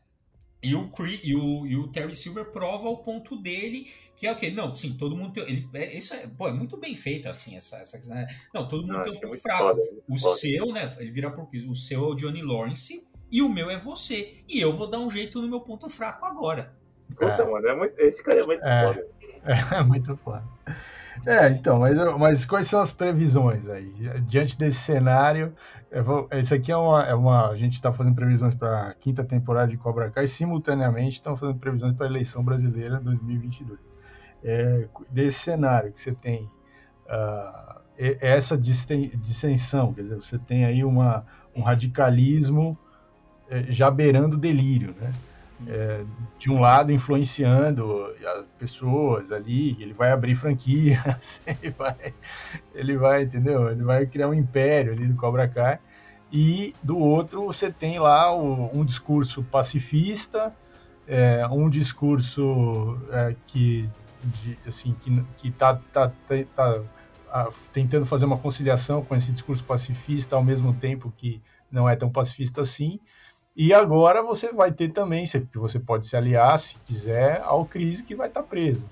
[0.63, 0.89] E o,
[1.21, 4.49] e, o, e o Terry Silver prova o ponto dele, que é o que?
[4.49, 5.43] Não, sim, todo mundo tem.
[5.43, 8.25] Ele, é, isso é, pô, é muito bem feito, assim, essa, essa né?
[8.53, 9.63] Não, todo mundo Não, tem um ponto fraco.
[9.63, 10.35] Foda, o foda.
[10.35, 10.95] seu, né?
[10.99, 14.35] Ele vira por O seu é o Johnny Lawrence e o meu é você.
[14.47, 16.73] E eu vou dar um jeito no meu ponto fraco agora.
[17.09, 17.45] Puta, é.
[17.45, 19.07] mano, é muito, esse cara é muito é, foda.
[19.75, 20.45] É muito foda.
[21.25, 23.91] É, então, mas, mas quais são as previsões aí?
[24.21, 25.53] Diante desse cenário,
[26.31, 27.49] esse aqui é uma, é uma.
[27.49, 31.59] A gente está fazendo previsões para a quinta temporada de Cobra Kai simultaneamente estão fazendo
[31.59, 33.79] previsões para a eleição brasileira 2022.
[34.43, 36.49] É, desse cenário que você tem
[37.05, 41.25] uh, essa distensão, quer dizer, você tem aí uma,
[41.55, 42.77] um radicalismo
[43.49, 45.13] é, já beirando delírio, né?
[45.67, 46.03] É,
[46.37, 52.13] de um lado influenciando as pessoas ali, ele vai abrir franquias, ele vai,
[52.73, 53.69] ele vai, entendeu?
[53.69, 55.79] Ele vai criar um império ali do Cobra Kai.
[56.31, 60.53] E do outro você tem lá o, um discurso pacifista,
[61.07, 63.87] é, um discurso é, que,
[64.23, 66.81] de, assim, que, que tá, tá, tá, tá
[67.31, 71.41] a, tentando fazer uma conciliação com esse discurso pacifista, ao mesmo tempo que
[71.71, 72.99] não é tão pacifista assim.
[73.55, 78.03] E agora você vai ter também, que você pode se aliar, se quiser, ao Crise
[78.03, 78.83] que vai estar tá preso.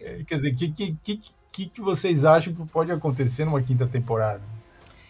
[0.00, 0.24] É.
[0.24, 1.20] Quer dizer, o que, que,
[1.52, 4.42] que, que vocês acham que pode acontecer numa quinta temporada?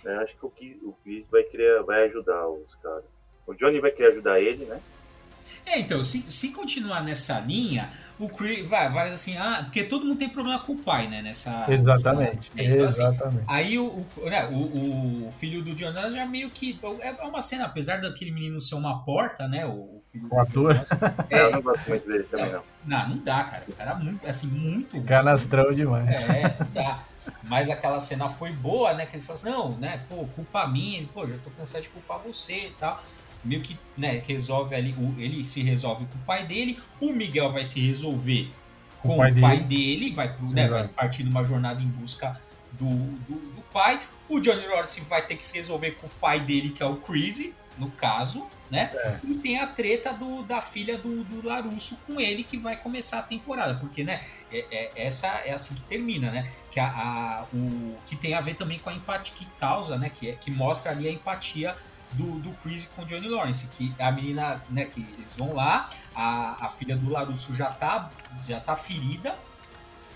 [0.04, 3.04] Eu acho que o Cris vai querer vai ajudar os caras.
[3.46, 4.80] O Johnny vai querer ajudar ele, né?
[5.66, 10.04] É, então, se, se continuar nessa linha, o Chris vai, vai assim, ah, porque todo
[10.04, 11.22] mundo tem problema com o pai, né?
[11.22, 11.64] Nessa.
[11.68, 12.50] Exatamente.
[12.54, 13.36] Nessa, então, assim, exatamente.
[13.38, 16.78] Assim, aí o, o, né, o, o, filho do Jonas já meio que.
[17.00, 19.64] É uma cena, apesar daquele menino ser uma porta, né?
[19.64, 20.74] O, filho o ator.
[20.74, 20.90] Jonas,
[21.30, 22.62] é, eu não gosto muito dele também, não.
[22.84, 23.64] Não, não dá, cara.
[23.66, 25.02] O cara é muito, assim, muito.
[25.04, 26.08] Canastrão demais.
[26.08, 27.00] É, não dá.
[27.44, 29.06] Mas aquela cena foi boa, né?
[29.06, 30.02] Que ele falou assim, não, né?
[30.10, 31.06] Pô, culpa minha.
[31.06, 33.02] Pô, já tô cansado de culpar você e tal
[33.44, 37.64] meio que né, resolve ali, ele se resolve com o pai dele, o Miguel vai
[37.64, 38.50] se resolver
[39.02, 39.98] com o pai, o pai dele.
[40.00, 42.40] dele, vai, pro, né, vai partir numa jornada em busca
[42.72, 44.00] do, do, do, pai.
[44.28, 46.96] O Johnny Lawrence vai ter que se resolver com o pai dele, que é o
[46.96, 48.90] Crazy, no caso, né?
[48.92, 49.18] É.
[49.24, 53.20] E tem a treta do, da filha do, do Larusso com ele que vai começar
[53.20, 54.22] a temporada, porque, né?
[54.52, 56.52] É, é, essa é assim que termina, né?
[56.70, 60.10] Que, a, a, o, que tem a ver também com a empatia que causa, né?
[60.10, 61.76] Que, é, que mostra ali a empatia
[62.12, 66.66] do, do Chris com Johnny Lawrence, que a menina, né, que eles vão lá, a,
[66.66, 68.10] a filha do Larusso já tá,
[68.46, 69.34] já tá ferida,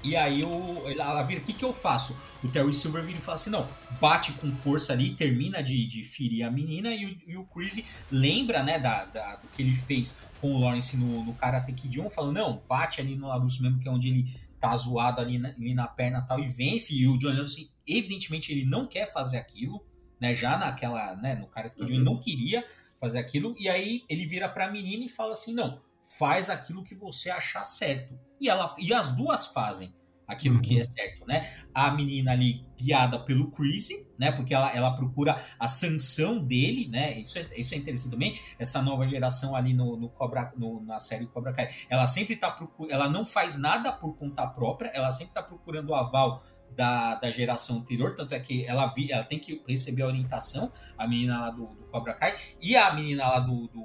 [0.03, 2.14] e aí eu, ela vira, o que, que eu faço?
[2.42, 3.66] O Terry Silver vira e fala assim, não,
[3.99, 7.82] bate com força ali, termina de, de ferir a menina, e o, e o Chris
[8.11, 12.01] lembra, né, da, da, do que ele fez com o Lawrence no, no Karate Kid
[12.01, 15.38] 1, falando, não, bate ali no Larusso mesmo, que é onde ele tá zoado ali
[15.38, 19.11] na, ali na perna tal, e vence, e o Johnny Lawrence, evidentemente, ele não quer
[19.11, 19.82] fazer aquilo,
[20.25, 20.33] né?
[20.33, 21.87] Já naquela, né, no cara que uhum.
[21.87, 22.64] ele não queria
[22.99, 26.83] fazer aquilo, e aí ele vira para a menina e fala assim: "Não, faz aquilo
[26.83, 28.18] que você achar certo".
[28.41, 29.95] E ela e as duas fazem
[30.27, 30.62] aquilo uhum.
[30.62, 31.53] que é certo, né?
[31.75, 34.33] A menina ali guiada pelo Chrissy, né?
[34.33, 37.18] Porque ela, ela procura a sanção dele, né?
[37.18, 38.41] Isso é, isso é interessante também.
[38.59, 42.51] Essa nova geração ali no, no Cobra, no, na série Cobra Kai, ela sempre tá
[42.51, 46.43] procurando, ela não faz nada por conta própria, ela sempre tá procurando o aval
[46.77, 50.70] da, da geração anterior, tanto é que ela, vi, ela tem que receber a orientação,
[50.97, 53.83] a menina lá do, do Cobra Kai, e a menina lá do, do,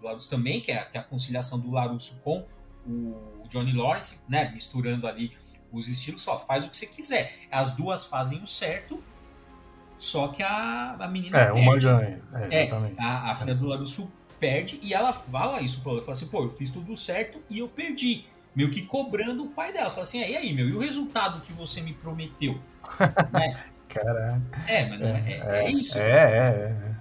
[0.00, 2.44] do Larusso também, que é, que é a conciliação do Larusso com
[2.86, 5.32] o Johnny Lawrence, né, misturando ali
[5.70, 7.34] os estilos, só faz o que você quiser.
[7.50, 9.02] As duas fazem o certo,
[9.98, 11.60] só que a, a menina é, perde.
[11.60, 12.22] Uma ganha.
[12.50, 16.12] É, é, a, a filha do Larusso perde e ela fala isso pra ela, fala
[16.12, 18.24] assim, pô, eu fiz tudo certo e eu perdi
[18.58, 19.88] meio que cobrando o pai dela.
[19.88, 22.60] Fala assim, e aí, meu, e o resultado que você me prometeu?
[23.32, 23.64] né?
[23.88, 24.42] Caraca.
[24.66, 25.96] É, mas não é, é, é, é isso.
[25.96, 26.94] É, é, é.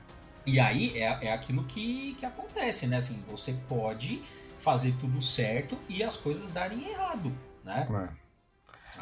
[0.45, 2.97] E aí é, é aquilo que, que acontece, né?
[2.97, 4.21] Assim, você pode
[4.59, 7.35] fazer tudo certo e as coisas darem errado,
[7.65, 7.87] né?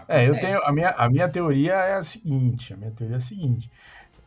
[0.07, 3.15] É, é eu tenho a minha, a minha teoria é a seguinte, a minha teoria
[3.15, 3.69] é a seguinte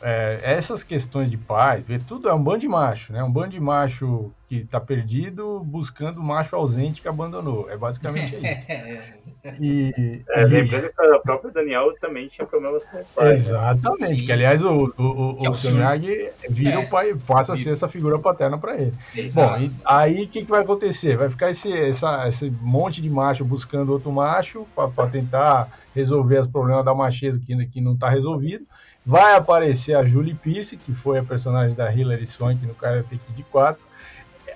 [0.01, 3.23] é, essas questões de paz, tudo é um bando de macho, né?
[3.23, 7.69] Um bando de macho que tá perdido buscando o macho ausente que abandonou.
[7.69, 9.37] É basicamente isso.
[9.61, 13.27] e, é, lembrando que a própria Daniel também tinha problemas com o pai.
[13.27, 13.35] Né?
[13.35, 14.27] Exatamente, né?
[14.27, 16.79] que aliás o, o, o, o Miyagi vira é.
[16.79, 18.95] o pai, passa a ser essa figura paterna para ele.
[19.15, 19.59] Exato.
[19.59, 21.17] Bom, e, aí o que, que vai acontecer?
[21.17, 26.47] Vai ficar esse, essa, esse monte de macho buscando outro macho para tentar resolver os
[26.47, 28.65] problemas da macheza que, que não está resolvido.
[29.09, 33.43] Vai aparecer a Julie Pierce, que foi a personagem da Hilary Swank no Karate Kid
[33.51, 33.83] 4.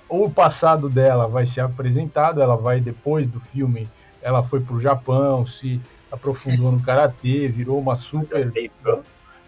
[0.07, 3.89] O passado dela vai ser apresentado, ela vai depois do filme,
[4.21, 5.81] ela foi para o Japão, se
[6.11, 8.53] aprofundou no karatê, virou uma super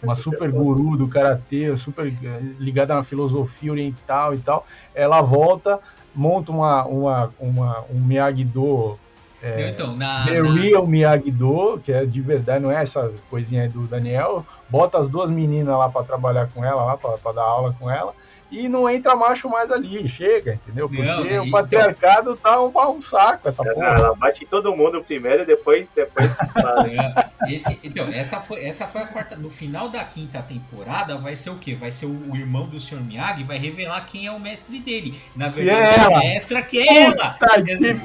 [0.01, 4.65] uma super guru do karatê, super eh, ligada na filosofia oriental e tal.
[4.95, 5.79] Ela volta,
[6.15, 8.97] monta uma, uma, uma um Miyagi-Do
[9.43, 10.51] é, então, na, The na...
[10.51, 15.09] Real Miyagi-Do, que é de verdade, não é essa coisinha aí do Daniel, bota as
[15.09, 18.13] duas meninas lá para trabalhar com ela, lá para dar aula com ela,
[18.51, 20.87] e não entra macho mais ali, chega, entendeu?
[20.87, 22.71] Porque não, o então- patriarcado então...
[22.71, 23.87] tá um, um, saco essa porra.
[23.87, 26.31] Ela bate todo mundo primeiro e depois, depois
[26.87, 29.35] é, esse, Então, essa foi, essa foi a quarta.
[29.35, 31.73] No final da quinta temporada vai ser o quê?
[31.73, 33.01] Vai ser o, o irmão do Sr.
[33.01, 35.19] Miyagi, vai revelar quem é o mestre dele.
[35.35, 37.37] Na verdade, que é a mestra que é ela.
[37.65, 37.95] Que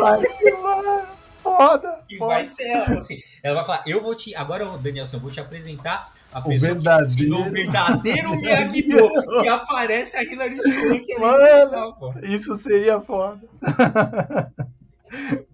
[1.43, 1.99] foda.
[2.09, 2.35] Que foda.
[2.35, 2.99] vai ser ela.
[2.99, 4.35] Assim, ela vai falar, eu vou te.
[4.35, 7.17] Agora, Danielson, eu vou te apresentar a pessoa verdadeiro.
[7.17, 9.11] que o verdadeiro Miyagi-Do.
[9.45, 11.21] e aparece a Hilary Swank ali.
[11.21, 13.41] Mano, isso seria foda.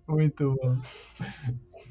[0.06, 0.76] Muito bom.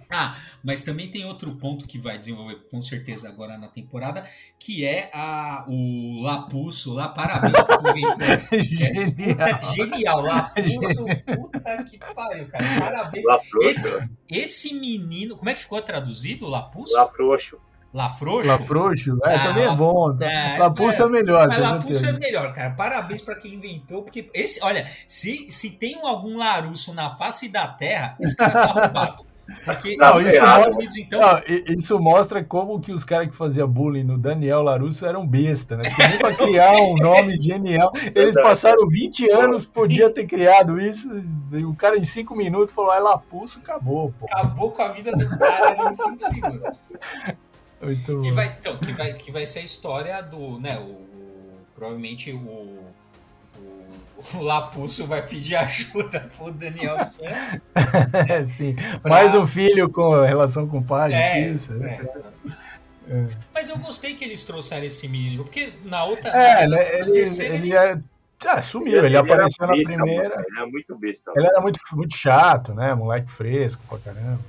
[0.09, 4.23] Ah, mas também tem outro ponto que vai desenvolver com certeza agora na temporada,
[4.59, 7.83] que é a, o Lapusso lá, parabéns por
[8.63, 9.47] genial.
[9.47, 13.25] É, genial, Lapusso, puta que pariu, cara, parabéns.
[13.61, 16.95] Esse, esse menino, como é que ficou traduzido, Lapusso?
[16.95, 17.57] Lafrouxo.
[17.95, 18.49] Lafrouxo?
[18.49, 19.17] Lafrouxo?
[19.23, 20.17] É, ah, também é bom.
[20.21, 21.47] É, Lapulso é, é melhor.
[21.47, 22.71] Mas Lapulso é melhor, cara.
[22.71, 27.65] Parabéns para quem inventou, porque esse, olha, se, se tem algum Larusso na face da
[27.69, 29.25] Terra, esse cara tá roubado.
[29.63, 31.21] Porque não, isso, mostra, Unidos, então...
[31.21, 35.77] não, isso mostra como que os caras que faziam bullying no Daniel Larusso eram besta,
[35.77, 35.83] né?
[35.87, 41.07] Porque nem para criar um nome genial, eles passaram 20 anos, podia ter criado isso,
[41.53, 44.25] e o cara em 5 minutos falou, é Lapulso, acabou, pô.
[44.25, 46.77] Acabou com a vida do cara em 5 segundos.
[47.81, 51.05] Muito que vai, então, que vai, que vai ser a história do, né, o,
[51.75, 52.85] provavelmente o
[54.33, 57.59] o Lapusso vai pedir ajuda pro Daniel San.
[58.47, 59.11] Sim, pra...
[59.11, 61.13] mais um filho com relação com o pai.
[61.13, 62.01] É, isso, é.
[63.07, 63.27] É.
[63.53, 66.29] Mas eu gostei que eles trouxeram esse menino, porque na outra.
[66.29, 67.75] É, na, ele, terceira, ele, ele...
[67.75, 68.03] Era...
[68.47, 70.35] Ah, sumiu, ele, ele apareceu na primeira.
[70.35, 71.31] Ele era muito besta.
[71.35, 72.93] Ele era muito, muito chato, né?
[72.93, 74.39] Moleque fresco pra caramba.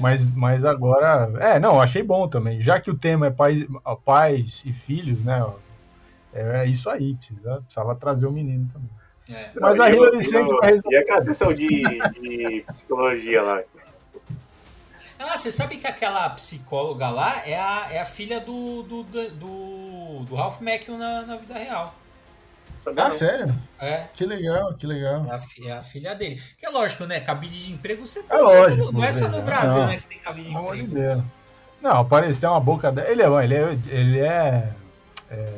[0.00, 1.32] Mas, mas agora.
[1.40, 2.62] É, não, achei bom também.
[2.62, 3.66] Já que o tema é pais,
[4.04, 5.44] pais e filhos, né?
[6.32, 8.90] É, é isso aí, precisa, precisava trazer o menino também.
[9.30, 9.50] É.
[9.60, 10.96] Mas não, a Hillary sempre vai resolver.
[10.96, 11.68] E aquela sessão de,
[12.20, 13.62] de psicologia lá?
[15.18, 20.24] Ah, você sabe que aquela psicóloga lá é a, é a filha do, do, do,
[20.24, 21.94] do Ralph Macchio na, na vida real.
[22.96, 23.54] Ah, sério?
[23.78, 24.06] É.
[24.14, 25.26] Que legal, que legal.
[25.26, 26.42] É a, é a, filha dele.
[26.58, 27.20] Que é lógico, né?
[27.20, 28.36] Cabide de emprego você tem.
[28.36, 28.92] É lógico.
[28.92, 29.86] Não é só no Brasil, não.
[29.86, 29.96] né?
[29.96, 30.94] Que você tem cabide de emprego.
[30.94, 31.24] Deus.
[31.80, 33.08] Não, parece tem uma boca dela.
[33.08, 33.78] Ele é bom, ele é.
[33.88, 34.72] Ele é,
[35.30, 35.54] é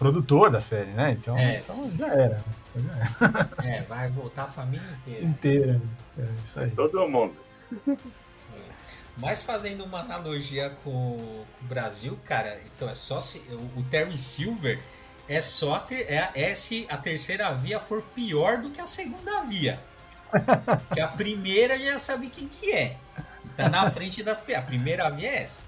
[0.00, 1.10] produtor da série, né?
[1.12, 2.12] Então, é, então sim, já, sim.
[2.12, 2.44] Era,
[3.62, 5.24] É, vai voltar a família inteira.
[5.24, 5.82] Inteira.
[6.18, 6.70] É isso aí.
[6.70, 7.34] Todo mundo.
[7.86, 7.96] É.
[9.18, 13.40] Mas fazendo uma analogia com, com, o Brasil, cara, então é só se
[13.76, 14.80] o, Terry Silver
[15.30, 18.86] é só a ter, é, é se a terceira via for pior do que a
[18.86, 19.78] segunda via.
[20.92, 22.96] que a primeira já sabe quem que é.
[23.40, 25.60] Que tá na frente das A primeira via é essa.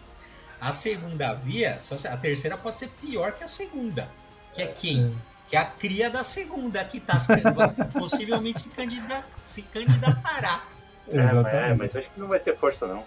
[0.61, 4.09] A segunda via, só a terceira pode ser pior que a segunda.
[4.53, 5.07] Que é quem?
[5.07, 5.33] É.
[5.49, 7.17] Que é a cria da segunda, que tá
[7.97, 10.65] possivelmente se, candidata, se candidatará.
[11.09, 13.05] É, é, mas acho que não vai ter força, não.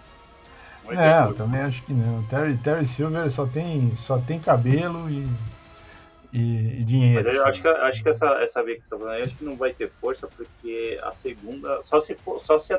[0.86, 2.22] Não, é, eu também acho que não.
[2.24, 5.26] Terry, Terry Silver só tem, só tem cabelo e,
[6.32, 7.24] e, e dinheiro.
[7.24, 9.36] Mas eu acho que, acho que essa, essa vez que você tá falando aí, acho
[9.36, 11.82] que não vai ter força, porque a segunda.
[11.82, 12.78] Só se for, só se,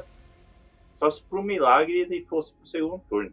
[0.94, 3.32] só se por milagre ele fosse pro segundo turno.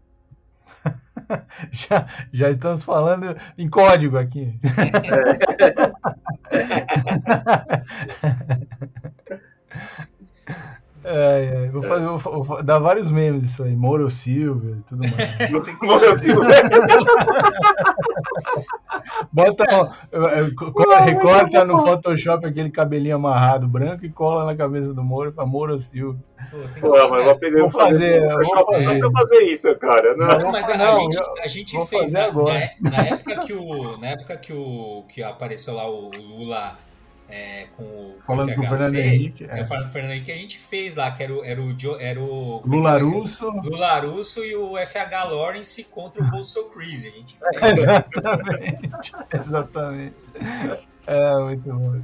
[1.70, 4.58] já, já estamos falando em código aqui.
[11.06, 13.76] É, é, vou, fazer, vou, vou, dar vários memes isso aí.
[13.76, 15.50] Moro Silver tudo mais.
[15.82, 16.62] Moro Silver.
[19.32, 19.64] Bota,
[20.54, 25.32] cola, recorta no Photoshop aquele cabelinho amarrado branco e cola na cabeça do Moro e
[25.32, 26.20] fala Moro Silver.
[26.80, 29.00] Pô, mas vou aprender vou fazer, vou fazer.
[29.00, 30.16] Vou fazer isso, cara.
[30.16, 33.96] Não, não mas a, não, gente, a gente fez na, na, na, época que o
[33.98, 36.76] na época que o que apareceu lá o Lula
[37.28, 39.44] é, com o falando com o Fernando Henrique.
[39.44, 39.64] É.
[39.64, 42.20] Falando com o Fernando Henrique, a gente fez lá, que era o, era o, era
[42.20, 43.48] o Lula Russo.
[43.50, 47.08] Lula Russo e o FH Lawrence contra o Bolso Crazy.
[47.08, 47.78] A gente fez.
[47.78, 49.12] exatamente.
[49.32, 50.14] exatamente.
[51.06, 52.02] É, muito bom.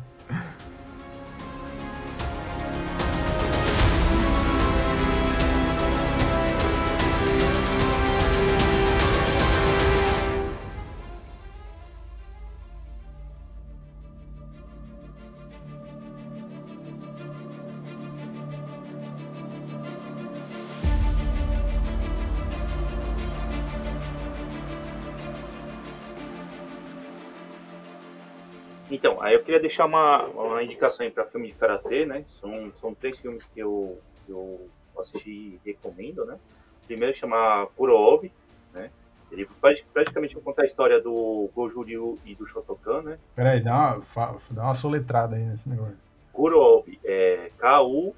[29.20, 32.24] Aí eu queria deixar uma, uma indicação aí para filme de karatê, né?
[32.40, 34.66] São, são três filmes que eu, eu
[34.98, 36.38] assisti e recomendo, né?
[36.82, 38.32] O primeiro chama Kurobi,
[38.74, 38.90] né?
[39.30, 39.46] Ele
[39.92, 43.18] praticamente vou contar a história do Goju Ryu e do Shotokan, né?
[43.36, 44.02] Peraí, dá uma,
[44.50, 45.98] dá uma soletrada aí nesse negócio.
[46.32, 48.16] Kurobi, é K-U-R-O-O-B-I,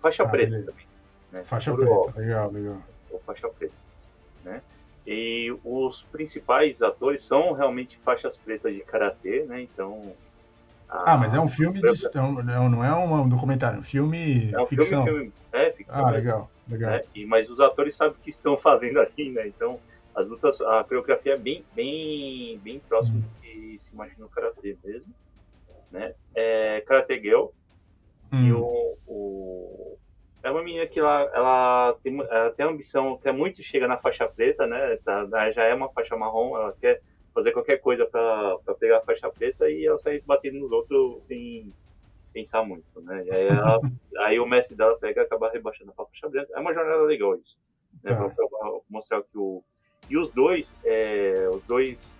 [0.00, 0.72] faixa ah, preta beleza.
[0.72, 0.86] também.
[1.30, 1.44] Né?
[1.44, 2.04] Faixa Kurobi.
[2.04, 2.78] preta, legal, legal.
[3.10, 3.74] Ou faixa preta,
[4.42, 4.62] né?
[5.06, 9.62] E os principais atores são realmente faixas pretas de karatê, né?
[9.62, 10.12] Então.
[10.88, 14.60] Ah, mas é um filme, de, é não é um documentário, é um filme é
[14.60, 15.04] um ficção.
[15.04, 16.06] Filme, filme, é ficção.
[16.06, 16.90] Ah, legal, legal.
[16.90, 17.02] Né?
[17.14, 19.46] E, mas os atores sabem o que estão fazendo ali, né?
[19.46, 19.78] Então,
[20.14, 23.20] as lutas, a coreografia é bem, bem, bem próximo hum.
[23.20, 25.14] do que se imagina o karatê mesmo,
[25.92, 26.12] né?
[26.34, 27.46] É Karate Girl,
[28.30, 28.60] que hum.
[28.60, 29.98] o, o
[30.42, 34.26] é uma menina que ela, ela, tem, ela tem ambição, quer muito chegar na faixa
[34.26, 34.96] preta, né?
[35.04, 37.00] Tá, já é uma faixa marrom, ela quer
[37.34, 41.72] fazer qualquer coisa para pegar a faixa preta e ela sai batendo nos outros sem
[42.32, 43.24] pensar muito, né?
[43.26, 43.80] E aí, ela,
[44.24, 46.52] aí o mestre dela pega e acaba rebaixando a faixa preta.
[46.54, 47.58] É uma jornada legal isso,
[48.02, 48.14] né?
[48.14, 48.28] Tá.
[48.28, 49.62] Pra, pra, mostrar que o
[50.08, 52.16] e os dois, é, os dois,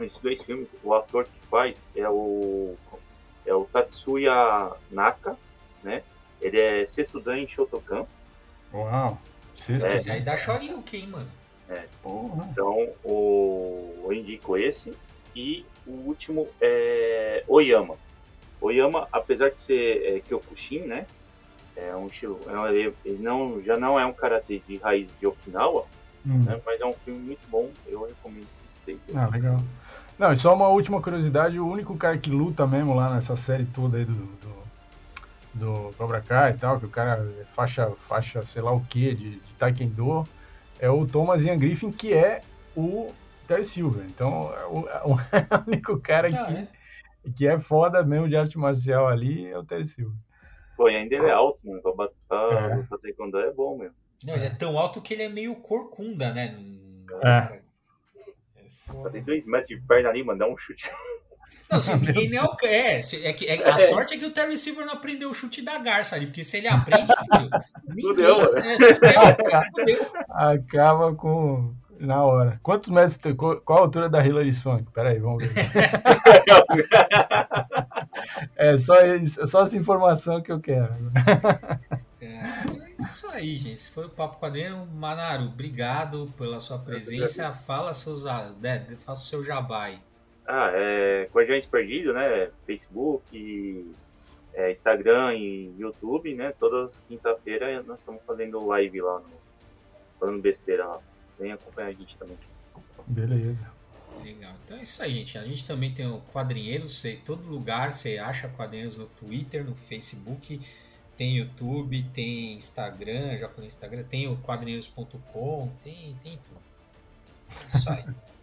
[0.00, 2.74] esses dois filmes, o ator que faz é o
[3.46, 5.36] é o Tatsuya Naka,
[5.82, 6.02] né?
[6.40, 8.06] Ele é sexto dan em Shotokan.
[8.72, 9.18] Uau!
[9.56, 9.86] Sexto.
[9.86, 11.28] É, Esse aí dá Shoryuken, hein, mano?
[11.68, 11.84] É.
[12.50, 14.96] Então, o, eu indico esse.
[15.34, 17.96] E o último é Oyama.
[18.60, 21.06] Oyama, apesar de ser é, Kyokushin, né?
[21.76, 22.40] É um estilo.
[22.46, 25.84] É, ele, ele não, já não é um karatê de raiz de Okinawa,
[26.26, 26.42] hum.
[26.44, 27.68] né, mas é um filme muito bom.
[27.86, 28.98] Eu recomendo esses três.
[29.14, 29.60] Ah, legal.
[30.18, 33.66] Não, e só uma última curiosidade: o único cara que luta mesmo lá nessa série
[33.66, 34.55] toda aí do, do
[35.56, 39.14] do Cobra Kai e tal, que o cara é faixa, faixa sei lá o que,
[39.14, 40.28] de, de Taekwondo,
[40.78, 42.42] é o Thomas Ian Griffin, que é
[42.76, 43.12] o
[43.48, 44.04] Terry Silver.
[44.04, 46.68] Então, é o, é o único cara ah, que, é.
[47.36, 50.16] que é foda mesmo de arte marcial ali é o Terry Silver.
[50.76, 51.80] Pô, e ainda ele é alto, mano.
[51.80, 51.92] Pra,
[52.28, 52.82] pra, é.
[52.82, 53.96] pra Taekwondo é bom mesmo.
[54.24, 56.54] Não, ele é tão alto que ele é meio corcunda, né?
[57.22, 57.62] É.
[58.56, 59.10] é foda.
[59.10, 60.88] Tem dois metros de perna ali, mano, dá um chute.
[61.70, 64.86] Não, se ninguém nem é, é, que, é, a sorte é que o Terry Silver
[64.86, 67.50] não aprendeu o chute da garça ali, porque se ele aprende, filho,
[67.88, 71.74] ninguém, é, fudeu, Acaba com.
[71.98, 72.60] Na hora.
[72.62, 73.34] Quantos metros tem?
[73.34, 74.90] Qual a altura da Hilary Swank?
[74.90, 75.64] Peraí, vamos ver.
[78.54, 80.94] é só, isso, é só essa informação que eu quero.
[82.20, 82.66] É, é
[82.98, 83.76] isso aí, gente.
[83.76, 84.86] Esse foi o Papo Quadrinho.
[84.92, 87.50] Manaro, obrigado pela sua presença.
[87.54, 88.24] Fala seus.
[88.60, 89.98] Né, faça o seu jabai.
[90.46, 92.50] Ah, é Guardiões Perdidos, né?
[92.66, 93.94] Facebook,
[94.54, 96.52] é, Instagram e YouTube, né?
[96.58, 99.26] Todas quinta-feira nós estamos fazendo live lá, no,
[100.20, 101.00] falando besteira lá.
[101.38, 102.38] Vem acompanhar a gente também.
[103.06, 103.70] Beleza.
[104.24, 104.52] Legal.
[104.64, 105.36] Então é isso aí, gente.
[105.36, 109.74] A gente também tem o Quadrinheiros, em todo lugar você acha Quadrinheiros no Twitter, no
[109.74, 110.60] Facebook,
[111.16, 116.60] tem YouTube, tem Instagram, já falei Instagram, tem o quadrinheiros.com, tem, tem tudo.
[117.50, 118.04] É isso aí.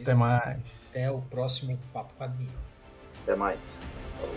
[0.00, 0.62] Até mais.
[0.90, 2.52] Até o próximo Papo Quadrinho.
[3.22, 3.80] Até mais.
[4.20, 4.34] Falou.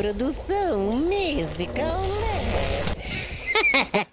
[0.00, 2.00] produção musical.
[3.84, 4.06] Né?